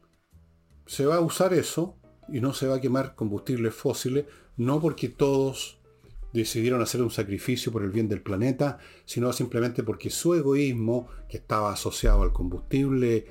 se 0.87 1.07
va 1.07 1.17
a 1.17 1.21
usar 1.21 1.55
eso 1.55 1.99
y 2.29 2.41
no 2.41 2.53
se 2.53 2.67
va 2.67 2.77
a 2.77 2.81
quemar 2.81 3.15
combustibles 3.15 3.75
fósiles, 3.75 4.27
no 4.57 4.81
porque 4.81 5.09
todos 5.09 5.82
decidieron 6.33 6.83
hacer 6.83 7.03
un 7.03 7.11
sacrificio 7.11 7.73
por 7.73 7.83
el 7.83 7.91
bien 7.91 8.09
del 8.09 8.23
planeta, 8.23 8.79
sino 9.05 9.33
simplemente 9.33 9.83
porque 9.83 10.11
su 10.11 10.35
egoísmo, 10.35 11.09
que 11.29 11.39
estaba 11.39 11.73
asociado 11.73 12.23
al 12.23 12.33
combustible 12.33 13.27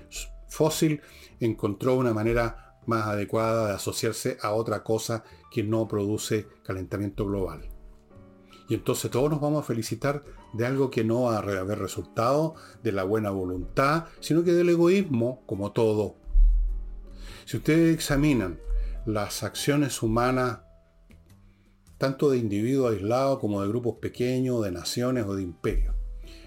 fósil, 0.48 1.02
encontró 1.40 1.96
una 1.96 2.14
manera 2.14 2.78
más 2.86 3.08
adecuada 3.08 3.68
de 3.68 3.74
asociarse 3.74 4.38
a 4.42 4.52
otra 4.52 4.84
cosa 4.84 5.24
que 5.52 5.64
no 5.64 5.88
produce 5.88 6.48
calentamiento 6.64 7.26
global. 7.26 7.70
Y 8.70 8.76
entonces 8.76 9.12
todos 9.12 9.30
nos 9.30 9.42
vamos 9.42 9.64
a 9.64 9.68
felicitar 9.68 10.24
de 10.54 10.66
algo 10.66 10.90
que 10.90 11.04
no 11.04 11.24
va 11.24 11.36
a 11.36 11.40
haber 11.40 11.80
resultado 11.80 12.56
de 12.84 12.92
la 12.92 13.04
buena 13.04 13.30
voluntad, 13.30 14.06
sino 14.20 14.44
que 14.44 14.54
del 14.54 14.70
egoísmo, 14.70 15.44
como 15.46 15.72
todo. 15.72 16.16
Si 17.46 17.58
ustedes 17.58 17.94
examinan 17.94 18.60
las 19.06 19.44
acciones 19.44 20.02
humanas, 20.02 20.60
tanto 22.02 22.32
de 22.32 22.40
individuos 22.40 22.94
aislados 22.94 23.38
como 23.38 23.62
de 23.62 23.68
grupos 23.68 23.98
pequeños, 23.98 24.64
de 24.64 24.72
naciones 24.72 25.24
o 25.28 25.36
de 25.36 25.44
imperios, 25.44 25.94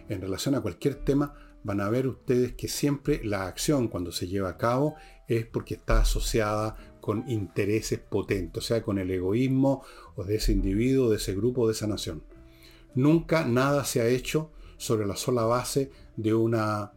en 0.08 0.20
relación 0.20 0.56
a 0.56 0.60
cualquier 0.60 0.96
tema, 0.96 1.32
van 1.62 1.80
a 1.80 1.88
ver 1.88 2.08
ustedes 2.08 2.54
que 2.54 2.66
siempre 2.66 3.20
la 3.22 3.46
acción 3.46 3.86
cuando 3.86 4.10
se 4.10 4.26
lleva 4.26 4.48
a 4.48 4.56
cabo 4.56 4.96
es 5.28 5.46
porque 5.46 5.74
está 5.74 6.00
asociada 6.00 6.76
con 7.00 7.30
intereses 7.30 8.00
potentes, 8.00 8.64
o 8.64 8.66
sea, 8.66 8.82
con 8.82 8.98
el 8.98 9.08
egoísmo 9.12 9.84
o 10.16 10.24
de 10.24 10.34
ese 10.34 10.50
individuo, 10.50 11.08
de 11.08 11.18
ese 11.18 11.36
grupo, 11.36 11.68
de 11.68 11.74
esa 11.74 11.86
nación. 11.86 12.24
Nunca 12.96 13.46
nada 13.46 13.84
se 13.84 14.00
ha 14.00 14.08
hecho 14.08 14.50
sobre 14.76 15.06
la 15.06 15.14
sola 15.14 15.44
base 15.44 15.92
de 16.16 16.34
una 16.34 16.94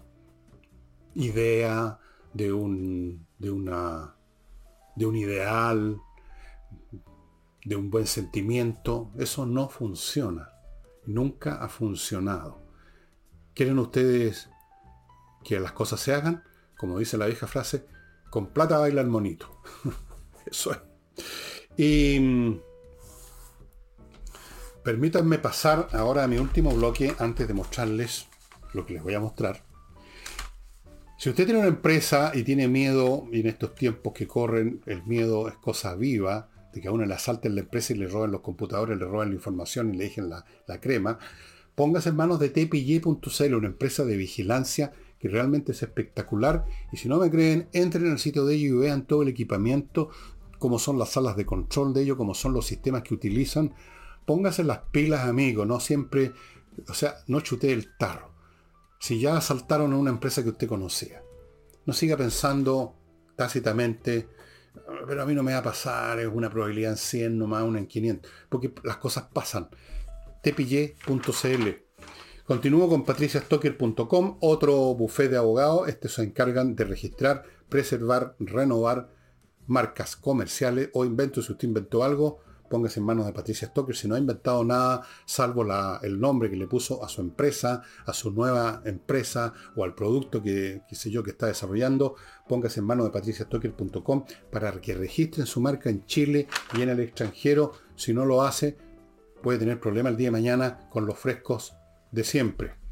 idea, 1.13 1.99
de 2.33 2.51
un, 2.53 3.27
de 3.37 3.51
una, 3.51 4.15
de 4.95 5.05
un 5.05 5.15
ideal, 5.15 6.01
de 7.67 7.75
un 7.75 7.89
buen 7.89 8.07
sentimiento. 8.07 9.11
Eso 9.17 9.45
no 9.45 9.67
funciona. 9.67 10.53
Nunca 11.05 11.61
ha 11.61 11.67
funcionado. 11.67 12.61
¿Quieren 13.53 13.77
ustedes 13.79 14.49
que 15.43 15.59
las 15.59 15.73
cosas 15.73 15.99
se 15.99 16.13
hagan? 16.13 16.43
Como 16.77 16.97
dice 16.99 17.17
la 17.17 17.25
vieja 17.25 17.47
frase, 17.47 17.85
con 18.29 18.47
plata 18.47 18.77
baila 18.77 19.01
el 19.01 19.07
monito. 19.07 19.61
Eso 20.45 20.71
es. 20.71 20.79
Y 21.77 22.19
mm, 22.19 22.59
permítanme 24.83 25.37
pasar 25.37 25.89
ahora 25.91 26.23
a 26.23 26.27
mi 26.27 26.37
último 26.37 26.71
bloque 26.73 27.15
antes 27.19 27.47
de 27.47 27.53
mostrarles 27.53 28.27
lo 28.73 28.85
que 28.85 28.93
les 28.93 29.03
voy 29.03 29.13
a 29.13 29.19
mostrar. 29.19 29.65
Si 31.17 31.29
usted 31.29 31.45
tiene 31.45 31.59
una 31.59 31.69
empresa 31.69 32.31
y 32.33 32.43
tiene 32.43 32.67
miedo, 32.67 33.27
y 33.31 33.41
en 33.41 33.47
estos 33.47 33.75
tiempos 33.75 34.13
que 34.13 34.27
corren, 34.27 34.81
el 34.85 35.03
miedo 35.03 35.49
es 35.49 35.55
cosa 35.55 35.95
viva, 35.95 36.49
de 36.77 36.81
que 36.81 36.87
a 36.87 36.91
uno 36.91 37.05
le 37.05 37.13
asalten 37.13 37.55
la 37.55 37.61
empresa 37.61 37.93
y 37.93 37.97
le 37.97 38.07
roben 38.07 38.31
los 38.31 38.41
computadores, 38.41 38.97
le 38.97 39.05
roben 39.05 39.29
la 39.29 39.35
información 39.35 39.93
y 39.93 39.97
le 39.97 40.05
dejen 40.05 40.29
la, 40.29 40.45
la 40.67 40.79
crema, 40.79 41.19
póngase 41.75 42.09
en 42.09 42.15
manos 42.15 42.39
de 42.39 42.49
tpy.cl, 42.49 43.53
una 43.55 43.67
empresa 43.67 44.05
de 44.05 44.17
vigilancia 44.17 44.93
que 45.19 45.27
realmente 45.27 45.71
es 45.71 45.81
espectacular. 45.81 46.65
Y 46.91 46.97
si 46.97 47.09
no 47.09 47.17
me 47.17 47.31
creen, 47.31 47.67
entren 47.73 48.05
en 48.05 48.13
el 48.13 48.19
sitio 48.19 48.45
de 48.45 48.55
ellos 48.55 48.75
y 48.75 48.77
vean 48.77 49.05
todo 49.05 49.23
el 49.23 49.27
equipamiento, 49.29 50.09
cómo 50.59 50.79
son 50.79 50.97
las 50.97 51.09
salas 51.09 51.35
de 51.35 51.45
control 51.45 51.93
de 51.93 52.03
ellos, 52.03 52.17
cómo 52.17 52.33
son 52.33 52.53
los 52.53 52.65
sistemas 52.65 53.03
que 53.03 53.13
utilizan. 53.13 53.73
Póngase 54.25 54.63
las 54.63 54.79
pilas, 54.91 55.27
amigo, 55.27 55.65
no 55.65 55.79
siempre, 55.79 56.33
o 56.87 56.93
sea, 56.93 57.15
no 57.27 57.41
chute 57.41 57.71
el 57.71 57.95
tarro. 57.97 58.31
Si 58.99 59.19
ya 59.19 59.37
asaltaron 59.37 59.93
a 59.93 59.97
una 59.97 60.09
empresa 60.09 60.43
que 60.43 60.49
usted 60.49 60.67
conocía, 60.67 61.21
no 61.85 61.93
siga 61.93 62.17
pensando 62.17 62.95
tácitamente, 63.35 64.27
pero 65.07 65.21
a 65.21 65.25
mí 65.25 65.33
no 65.33 65.43
me 65.43 65.53
va 65.53 65.59
a 65.59 65.63
pasar, 65.63 66.19
es 66.19 66.27
una 66.27 66.49
probabilidad 66.49 66.91
en 66.91 66.97
100, 66.97 67.37
nomás 67.37 67.63
una 67.63 67.79
en 67.79 67.87
500, 67.87 68.31
porque 68.49 68.73
las 68.83 68.97
cosas 68.97 69.25
pasan. 69.33 69.69
tpy.cl 70.41 71.87
Continúo 72.47 72.87
con 72.87 73.03
patriciastocker.com, 73.03 74.37
otro 74.39 74.95
buffet 74.95 75.29
de 75.29 75.35
abogados. 75.35 75.89
Estos 75.89 76.13
se 76.13 76.23
encargan 76.23 76.77
de 76.77 76.85
registrar, 76.85 77.43
preservar, 77.67 78.37
renovar 78.39 79.09
marcas 79.65 80.15
comerciales 80.15 80.89
o 80.93 81.03
invento, 81.03 81.41
si 81.41 81.51
usted 81.51 81.67
inventó 81.67 82.05
algo, 82.05 82.39
póngase 82.69 82.99
en 82.99 83.05
manos 83.05 83.25
de 83.25 83.33
Patricia 83.33 83.67
Stoker. 83.67 83.95
Si 83.95 84.07
no 84.07 84.15
ha 84.15 84.19
inventado 84.19 84.63
nada, 84.63 85.01
salvo 85.25 85.65
el 86.01 86.19
nombre 86.19 86.49
que 86.49 86.55
le 86.55 86.67
puso 86.67 87.03
a 87.03 87.09
su 87.09 87.21
empresa, 87.21 87.81
a 88.05 88.13
su 88.13 88.31
nueva 88.31 88.81
empresa 88.85 89.53
o 89.75 89.83
al 89.83 89.95
producto 89.95 90.41
que, 90.41 90.81
sé 90.91 91.09
yo, 91.11 91.23
que 91.23 91.31
está 91.31 91.47
desarrollando, 91.47 92.15
póngase 92.47 92.79
en 92.79 92.85
manos 92.85 93.05
de 93.05 93.11
patriciastocker.com 93.11 94.25
para 94.51 94.71
que 94.79 94.95
registren 94.95 95.45
su 95.45 95.61
marca 95.61 95.89
en 95.89 96.05
Chile 96.05 96.47
y 96.77 96.81
en 96.81 96.89
el 96.89 96.99
extranjero. 96.99 97.73
Si 97.95 98.13
no 98.13 98.25
lo 98.25 98.43
hace, 98.43 98.77
puede 99.41 99.59
tener 99.59 99.79
problemas 99.79 100.11
el 100.11 100.17
día 100.17 100.27
de 100.27 100.31
mañana 100.31 100.89
con 100.89 101.05
los 101.05 101.17
frescos 101.17 101.73
de 102.11 102.23
siempre. 102.23 102.87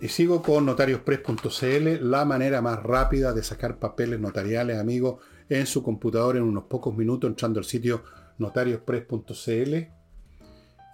Y 0.00 0.08
sigo 0.08 0.42
con 0.42 0.64
notariospress.cl, 0.64 2.08
la 2.08 2.24
manera 2.24 2.62
más 2.62 2.80
rápida 2.84 3.32
de 3.32 3.42
sacar 3.42 3.80
papeles 3.80 4.20
notariales, 4.20 4.78
amigos, 4.78 5.16
en 5.48 5.66
su 5.66 5.82
computador 5.82 6.36
en 6.36 6.44
unos 6.44 6.64
pocos 6.64 6.96
minutos, 6.96 7.28
entrando 7.28 7.58
al 7.58 7.64
sitio 7.64 8.04
notariospress.cl 8.38 9.74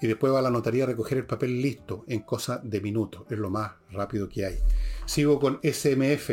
y 0.01 0.07
después 0.09 0.33
va 0.33 0.41
a 0.41 0.43
la 0.43 0.51
notaría 0.51 0.83
a 0.85 0.89
recoger 0.89 1.19
el 1.19 1.27
papel 1.27 1.63
listo 1.63 2.05
en 2.09 2.21
cosa 2.21 2.61
de 2.65 2.81
minutos. 2.81 3.25
Es 3.31 3.39
lo 3.39 3.51
más 3.51 3.73
rápido 3.91 4.29
que 4.29 4.45
hay. 4.45 4.59
Sigo 5.07 5.39
con 5.39 5.61
SMF, 5.63 6.31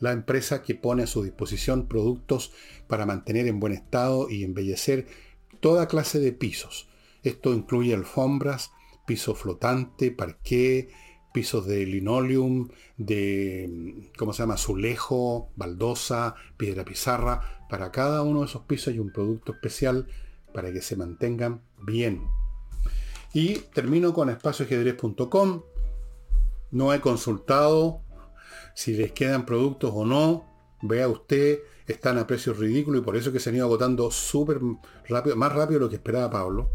la 0.00 0.12
empresa 0.12 0.62
que 0.62 0.74
pone 0.74 1.02
a 1.02 1.06
su 1.06 1.22
disposición 1.22 1.88
productos 1.88 2.52
para 2.86 3.04
mantener 3.04 3.46
en 3.46 3.60
buen 3.60 3.74
estado 3.74 4.30
y 4.30 4.44
embellecer 4.44 5.06
toda 5.60 5.88
clase 5.88 6.20
de 6.20 6.32
pisos. 6.32 6.88
Esto 7.22 7.52
incluye 7.52 7.94
alfombras, 7.94 8.70
piso 9.06 9.34
flotante, 9.34 10.10
parqué, 10.10 10.88
pisos 11.32 11.66
de 11.66 11.86
linoleum, 11.86 12.68
de, 12.96 14.10
¿cómo 14.16 14.32
se 14.32 14.42
llama?, 14.42 14.54
azulejo, 14.54 15.50
baldosa, 15.56 16.34
piedra 16.56 16.84
pizarra. 16.84 17.66
Para 17.68 17.92
cada 17.92 18.22
uno 18.22 18.40
de 18.40 18.46
esos 18.46 18.62
pisos 18.62 18.88
hay 18.88 18.98
un 18.98 19.12
producto 19.12 19.52
especial 19.52 20.06
para 20.52 20.72
que 20.72 20.82
se 20.82 20.96
mantengan 20.96 21.62
bien. 21.82 22.22
Y 23.32 23.54
termino 23.74 24.12
con 24.12 24.30
espacioajedrez.com. 24.30 25.62
No 26.70 26.92
he 26.92 27.00
consultado 27.00 28.02
si 28.74 28.94
les 28.94 29.12
quedan 29.12 29.46
productos 29.46 29.92
o 29.94 30.04
no. 30.04 30.46
Vea 30.82 31.08
usted, 31.08 31.60
están 31.86 32.18
a 32.18 32.26
precios 32.26 32.58
ridículos 32.58 33.02
y 33.02 33.04
por 33.04 33.16
eso 33.16 33.32
que 33.32 33.38
se 33.38 33.50
han 33.50 33.56
ido 33.56 33.66
agotando 33.66 34.10
súper 34.10 34.60
rápido, 35.08 35.36
más 35.36 35.52
rápido 35.52 35.78
de 35.78 35.84
lo 35.84 35.90
que 35.90 35.96
esperaba 35.96 36.30
Pablo. 36.30 36.70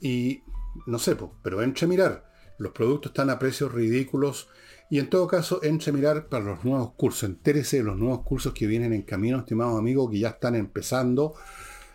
Y 0.00 0.42
no 0.86 0.98
sé, 0.98 1.16
pero 1.42 1.62
entre 1.62 1.86
mirar. 1.86 2.30
Los 2.58 2.72
productos 2.72 3.10
están 3.12 3.30
a 3.30 3.38
precios 3.38 3.72
ridículos 3.72 4.48
y 4.90 4.98
en 4.98 5.08
todo 5.08 5.26
caso 5.26 5.60
entre 5.62 5.92
mirar 5.92 6.28
para 6.28 6.44
los 6.44 6.64
nuevos 6.64 6.92
cursos. 6.94 7.22
Entérese 7.22 7.78
de 7.78 7.84
los 7.84 7.96
nuevos 7.96 8.22
cursos 8.22 8.52
que 8.52 8.66
vienen 8.66 8.92
en 8.92 9.02
camino, 9.02 9.38
estimados 9.38 9.78
amigos, 9.78 10.10
que 10.10 10.18
ya 10.18 10.30
están 10.30 10.56
empezando. 10.56 11.34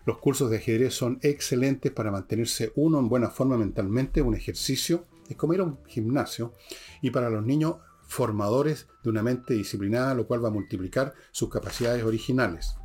Los 0.05 0.19
cursos 0.19 0.51
de 0.51 0.57
ajedrez 0.57 0.93
son 0.93 1.17
excelentes 1.23 1.91
para 1.91 2.11
mantenerse 2.11 2.71
uno 2.75 2.99
en 2.99 3.09
buena 3.09 3.29
forma 3.29 3.57
mentalmente, 3.57 4.21
un 4.21 4.35
ejercicio, 4.35 5.05
es 5.27 5.35
como 5.35 5.55
ir 5.55 5.61
a 5.61 5.63
un 5.63 5.79
gimnasio, 5.87 6.53
y 7.01 7.09
para 7.09 7.31
los 7.31 7.43
niños 7.43 7.77
formadores 8.07 8.87
de 9.03 9.09
una 9.09 9.23
mente 9.23 9.55
disciplinada, 9.55 10.13
lo 10.13 10.27
cual 10.27 10.43
va 10.43 10.49
a 10.49 10.51
multiplicar 10.51 11.15
sus 11.31 11.49
capacidades 11.49 12.03
originales. 12.03 12.75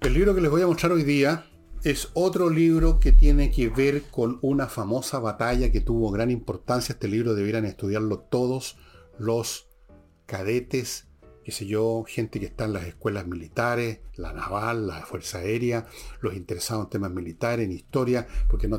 El 0.00 0.14
libro 0.14 0.32
que 0.32 0.40
les 0.40 0.50
voy 0.50 0.62
a 0.62 0.66
mostrar 0.68 0.92
hoy 0.92 1.02
día 1.02 1.44
es 1.82 2.10
otro 2.14 2.48
libro 2.48 3.00
que 3.00 3.10
tiene 3.10 3.50
que 3.50 3.68
ver 3.68 4.04
con 4.10 4.38
una 4.42 4.68
famosa 4.68 5.18
batalla 5.18 5.72
que 5.72 5.80
tuvo 5.80 6.12
gran 6.12 6.30
importancia. 6.30 6.92
Este 6.92 7.08
libro 7.08 7.34
debieran 7.34 7.64
estudiarlo 7.64 8.20
todos 8.20 8.78
los 9.18 9.68
cadetes 10.26 11.07
qué 11.48 11.52
sé 11.52 11.64
yo, 11.64 12.04
gente 12.06 12.40
que 12.40 12.44
está 12.44 12.66
en 12.66 12.74
las 12.74 12.84
escuelas 12.84 13.26
militares, 13.26 14.00
la 14.16 14.34
naval, 14.34 14.86
la 14.86 15.00
Fuerza 15.06 15.38
Aérea, 15.38 15.86
los 16.20 16.34
interesados 16.34 16.84
en 16.84 16.90
temas 16.90 17.10
militares, 17.10 17.64
en 17.64 17.72
historia, 17.72 18.26
porque 18.50 18.68
no, 18.68 18.78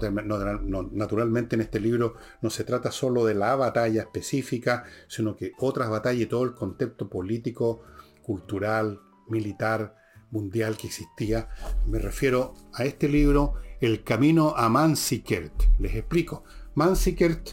naturalmente 0.91 1.55
en 1.55 1.63
este 1.63 1.80
libro 1.80 2.13
no 2.43 2.51
se 2.51 2.63
trata 2.63 2.91
solo 2.91 3.26
de 3.26 3.34
la 3.34 3.55
batalla 3.55 4.03
específica, 4.03 4.84
sino 5.07 5.36
que 5.36 5.53
otras 5.57 5.89
batallas 5.89 6.22
y 6.22 6.26
todo 6.28 6.43
el 6.43 6.53
contexto 6.53 7.09
político, 7.09 7.82
cultural, 8.22 9.01
militar, 9.30 9.95
mundial 10.30 10.78
que 10.78 10.86
existía. 10.86 11.49
Me 11.88 11.97
refiero 11.97 12.53
a 12.76 12.86
este 12.86 13.09
libro, 13.09 13.55
El 13.82 14.03
Camino 14.03 14.53
a 14.55 14.70
Mansikert. 14.70 15.59
Les 15.80 15.95
explico. 15.95 16.43
Mansikert 16.76 17.49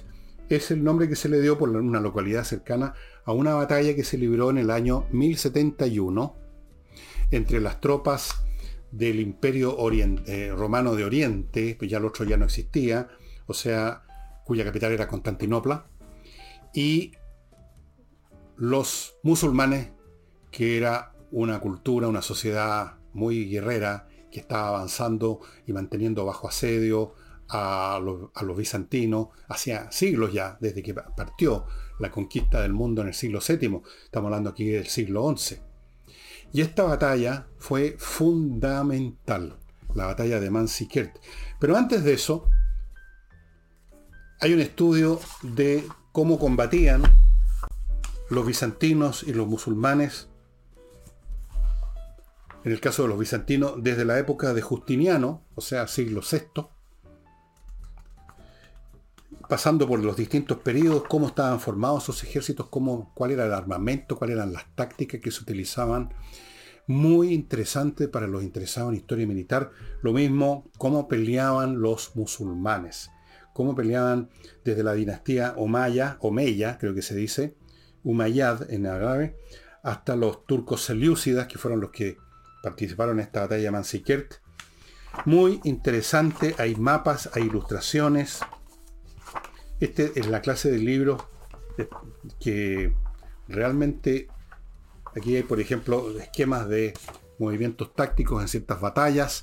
es 0.51 0.71
el 0.71 0.85
nombre 0.85 1.09
que 1.09 1.17
se 1.17 1.31
le 1.31 1.41
dio 1.41 1.57
por 1.57 1.71
una 1.71 2.01
localidad 2.01 2.45
cercana 2.45 2.93
a 3.27 3.33
una 3.33 3.55
batalla 3.55 3.95
que 3.95 4.05
se 4.05 4.17
libró 4.17 4.51
en 4.51 4.59
el 4.59 4.71
año 4.71 5.07
1071 5.11 6.37
entre 7.33 7.61
las 7.61 7.81
tropas 7.81 8.47
del 8.93 9.19
Imperio 9.21 9.77
eh, 9.91 10.53
Romano 10.57 10.95
de 10.95 11.05
Oriente, 11.05 11.75
pues 11.77 11.91
ya 11.91 11.99
el 11.99 12.05
otro 12.05 12.25
ya 12.25 12.37
no 12.37 12.45
existía, 12.45 13.09
o 13.47 13.53
sea, 13.53 14.05
cuya 14.45 14.65
capital 14.65 14.93
era 14.93 15.09
Constantinopla, 15.09 15.87
y 16.73 17.13
los 18.57 19.17
musulmanes, 19.25 19.91
que 20.53 20.77
era 20.77 21.13
una 21.33 21.59
cultura, 21.59 22.07
una 22.07 22.23
sociedad 22.23 22.95
muy 23.13 23.51
guerrera, 23.51 24.09
que 24.31 24.41
estaba 24.41 24.69
avanzando 24.69 25.41
y 25.67 25.73
manteniendo 25.73 26.25
bajo 26.25 26.49
asedio 26.49 27.15
a 27.49 28.01
los 28.01 28.57
bizantinos, 28.57 29.29
hacía 29.49 29.91
siglos 29.91 30.33
ya, 30.33 30.57
desde 30.61 30.83
que 30.83 30.95
partió 30.95 31.67
la 31.99 32.11
conquista 32.11 32.61
del 32.63 32.73
mundo 32.73 33.03
en 33.03 33.09
el 33.09 33.15
siglo 33.15 33.41
VII. 33.47 33.83
Estamos 34.05 34.29
hablando 34.29 34.51
aquí 34.51 34.67
del 34.69 34.87
siglo 34.87 35.35
XI. 35.37 35.61
Y 36.53 36.61
esta 36.61 36.85
batalla 36.85 37.49
fue 37.59 37.97
fundamental, 37.99 39.59
la 39.95 40.07
batalla 40.07 40.41
de 40.41 40.51
Manzikert. 40.51 41.19
Pero 41.59 41.77
antes 41.77 42.05
de 42.05 42.13
eso, 42.15 42.49
hay 44.41 44.53
un 44.53 44.61
estudio 44.61 45.21
de 45.43 45.85
cómo 46.13 46.39
combatían 46.39 47.03
los 48.31 48.47
bizantinos 48.47 49.23
y 49.23 49.33
los 49.33 49.47
musulmanes, 49.47 50.29
en 52.65 52.73
el 52.73 52.81
caso 52.81 53.03
de 53.03 53.09
los 53.09 53.19
bizantinos, 53.19 53.75
desde 53.83 54.05
la 54.05 54.19
época 54.19 54.53
de 54.53 54.63
Justiniano, 54.63 55.45
o 55.55 55.61
sea, 55.61 55.87
siglo 55.87 56.21
VI, 56.21 56.67
pasando 59.49 59.87
por 59.87 60.03
los 60.03 60.17
distintos 60.17 60.59
periodos, 60.59 61.05
cómo 61.09 61.29
estaban 61.29 61.61
formados 61.61 62.05
esos 62.05 62.23
ejércitos, 62.25 62.69
cómo, 62.69 63.13
cuál 63.15 63.33
era 63.33 63.47
el 63.47 63.53
armamento, 63.53 64.17
cuáles 64.17 64.37
eran 64.37 64.53
las 64.53 64.65
tácticas 64.75 65.21
que 65.21 65.31
se 65.31 65.43
utilizaban. 65.43 66.13
Muy 66.87 67.33
interesante 67.33 68.09
para 68.09 68.29
los 68.29 68.43
interesados 68.43 68.91
en 68.91 68.97
historia 68.97 69.27
militar. 69.27 69.71
Lo 70.03 70.13
mismo, 70.13 70.71
cómo 70.79 71.09
peleaban 71.09 71.81
los 71.81 72.15
musulmanes. 72.15 73.11
Cómo 73.53 73.75
peleaban 73.75 74.29
desde 74.65 74.83
la 74.85 74.93
dinastía 74.93 75.55
Omaya, 75.57 76.19
Omeya, 76.21 76.79
creo 76.79 76.95
que 76.95 77.03
se 77.03 77.17
dice, 77.17 77.57
Umayyad 78.05 78.71
en 78.71 78.87
árabe, 78.87 79.37
hasta 79.83 80.15
los 80.15 80.47
turcos 80.47 80.83
selyúcidas, 80.83 81.47
que 81.47 81.59
fueron 81.59 81.81
los 81.81 81.91
que 81.91 82.19
participaron 82.63 83.19
en 83.19 83.25
esta 83.27 83.41
batalla 83.41 83.63
de 83.63 83.71
Manzikert. 83.71 84.35
Muy 85.25 85.61
interesante, 85.65 86.55
hay 86.59 86.77
mapas, 86.77 87.31
hay 87.33 87.45
ilustraciones, 87.45 88.41
este 89.81 90.19
es 90.19 90.27
la 90.27 90.41
clase 90.41 90.71
de 90.71 90.79
libros 90.79 91.23
que 92.41 92.93
realmente 93.49 94.29
aquí 95.15 95.37
hay, 95.37 95.43
por 95.43 95.61
ejemplo, 95.61 96.19
esquemas 96.19 96.69
de 96.69 96.95
movimientos 97.39 97.95
tácticos 97.95 98.43
en 98.43 98.49
ciertas 98.49 98.81
batallas. 98.81 99.43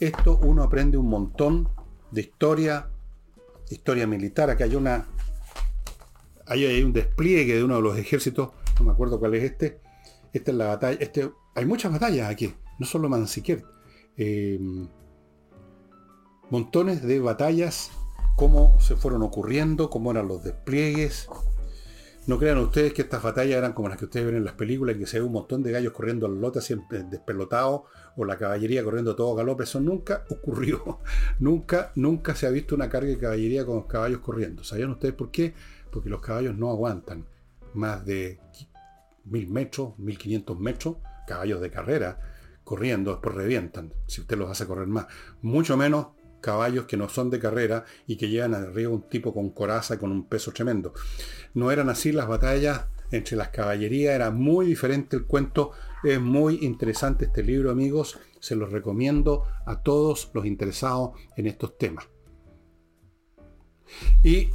Esto 0.00 0.38
uno 0.42 0.62
aprende 0.62 0.96
un 0.96 1.08
montón 1.08 1.68
de 2.10 2.22
historia, 2.22 2.88
historia 3.70 4.06
militar. 4.06 4.50
Acá 4.50 4.64
hay 4.64 4.76
una, 4.76 5.06
hay, 6.46 6.82
un 6.82 6.92
despliegue 6.92 7.56
de 7.56 7.64
uno 7.64 7.76
de 7.76 7.82
los 7.82 7.98
ejércitos, 7.98 8.50
no 8.78 8.86
me 8.86 8.92
acuerdo 8.92 9.18
cuál 9.18 9.34
es 9.34 9.44
este. 9.44 9.80
Esta 10.32 10.50
es 10.50 10.56
la 10.56 10.66
batalla. 10.66 10.98
Este, 11.00 11.30
hay 11.54 11.66
muchas 11.66 11.92
batallas 11.92 12.30
aquí, 12.30 12.54
no 12.78 12.86
solo 12.86 13.08
Mansiquier. 13.08 13.64
Eh, 14.16 14.58
montones 16.50 17.02
de 17.02 17.18
batallas 17.18 17.90
cómo 18.36 18.80
se 18.80 18.96
fueron 18.96 19.22
ocurriendo, 19.22 19.90
cómo 19.90 20.10
eran 20.10 20.28
los 20.28 20.42
despliegues. 20.42 21.28
No 22.26 22.38
crean 22.38 22.58
ustedes 22.58 22.92
que 22.92 23.02
estas 23.02 23.20
batallas 23.20 23.58
eran 23.58 23.72
como 23.72 23.88
las 23.88 23.98
que 23.98 24.04
ustedes 24.04 24.26
ven 24.26 24.36
en 24.36 24.44
las 24.44 24.54
películas, 24.54 24.96
que 24.96 25.06
se 25.06 25.18
ve 25.18 25.26
un 25.26 25.32
montón 25.32 25.62
de 25.64 25.72
gallos 25.72 25.92
corriendo 25.92 26.26
al 26.26 26.40
lote 26.40 26.60
siempre 26.60 27.02
despelotados, 27.02 27.82
o 28.16 28.24
la 28.24 28.36
caballería 28.36 28.84
corriendo 28.84 29.16
todo 29.16 29.34
galope. 29.34 29.64
Eso 29.64 29.80
nunca 29.80 30.24
ocurrió. 30.30 31.00
nunca, 31.40 31.90
nunca 31.96 32.36
se 32.36 32.46
ha 32.46 32.50
visto 32.50 32.76
una 32.76 32.88
carga 32.88 33.08
de 33.08 33.18
caballería 33.18 33.66
con 33.66 33.76
los 33.76 33.86
caballos 33.86 34.20
corriendo. 34.20 34.62
¿Sabían 34.62 34.90
ustedes 34.90 35.14
por 35.14 35.32
qué? 35.32 35.54
Porque 35.90 36.10
los 36.10 36.20
caballos 36.20 36.56
no 36.56 36.70
aguantan 36.70 37.26
más 37.74 38.04
de 38.06 38.38
mil 39.24 39.48
metros, 39.48 39.98
mil 39.98 40.16
quinientos 40.16 40.58
metros, 40.58 40.96
caballos 41.26 41.60
de 41.60 41.70
carrera, 41.70 42.20
corriendo, 42.62 43.10
después 43.12 43.34
revientan, 43.34 43.92
si 44.06 44.20
usted 44.20 44.38
los 44.38 44.48
hace 44.50 44.66
correr 44.66 44.86
más. 44.86 45.06
Mucho 45.42 45.76
menos 45.76 46.08
caballos 46.42 46.84
que 46.84 46.98
no 46.98 47.08
son 47.08 47.30
de 47.30 47.38
carrera 47.38 47.86
y 48.06 48.16
que 48.16 48.28
llevan 48.28 48.54
arriba 48.54 48.90
un 48.90 49.08
tipo 49.08 49.32
con 49.32 49.50
coraza 49.50 49.98
con 49.98 50.12
un 50.12 50.28
peso 50.28 50.52
tremendo. 50.52 50.92
No 51.54 51.70
eran 51.70 51.88
así 51.88 52.12
las 52.12 52.28
batallas 52.28 52.88
entre 53.10 53.36
las 53.36 53.48
caballerías, 53.48 54.14
era 54.14 54.30
muy 54.30 54.66
diferente 54.66 55.16
el 55.16 55.24
cuento. 55.24 55.70
Es 56.02 56.20
muy 56.20 56.58
interesante 56.62 57.26
este 57.26 57.42
libro, 57.42 57.70
amigos. 57.70 58.18
Se 58.40 58.56
los 58.56 58.72
recomiendo 58.72 59.44
a 59.66 59.82
todos 59.82 60.30
los 60.34 60.44
interesados 60.44 61.12
en 61.36 61.46
estos 61.46 61.78
temas. 61.78 62.08
Y 64.22 64.48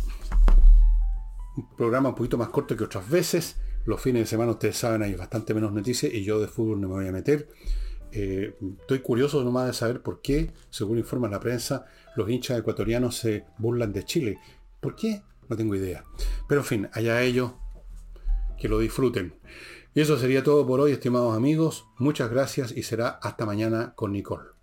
un 1.56 1.76
programa 1.76 2.10
un 2.10 2.16
poquito 2.16 2.38
más 2.38 2.50
corto 2.50 2.76
que 2.76 2.84
otras 2.84 3.10
veces. 3.10 3.58
Los 3.86 4.02
fines 4.02 4.24
de 4.24 4.26
semana, 4.26 4.52
ustedes 4.52 4.78
saben, 4.78 5.02
hay 5.02 5.16
bastante 5.16 5.54
menos 5.54 5.72
noticias 5.72 6.14
y 6.14 6.24
yo 6.24 6.40
de 6.40 6.48
fútbol 6.48 6.82
no 6.82 6.90
me 6.90 6.96
voy 6.96 7.08
a 7.08 7.12
meter. 7.12 7.48
Eh, 8.12 8.56
estoy 8.80 9.00
curioso 9.00 9.44
nomás 9.44 9.68
de 9.68 9.74
saber 9.74 10.02
por 10.02 10.22
qué, 10.22 10.52
según 10.70 10.98
informa 10.98 11.28
la 11.28 11.40
prensa, 11.40 11.86
los 12.16 12.30
hinchas 12.30 12.60
ecuatorianos 12.60 13.16
se 13.18 13.46
burlan 13.58 13.94
de 13.94 14.04
Chile. 14.06 14.40
¿Por 14.80 14.96
qué? 14.96 15.22
No 15.50 15.56
tengo 15.56 15.76
idea. 15.76 16.04
Pero 16.48 16.62
en 16.62 16.66
fin, 16.66 16.90
allá 16.94 17.22
ellos, 17.22 17.52
que 18.58 18.68
lo 18.68 18.80
disfruten. 18.80 19.36
Y 19.94 20.02
eso 20.02 20.18
sería 20.18 20.44
todo 20.44 20.66
por 20.68 20.80
hoy, 20.80 20.92
estimados 20.92 21.36
amigos. 21.36 21.86
Muchas 21.98 22.30
gracias 22.30 22.72
y 22.72 22.84
será 22.84 23.10
hasta 23.10 23.46
mañana 23.46 23.94
con 23.96 24.12
Nicole. 24.12 24.57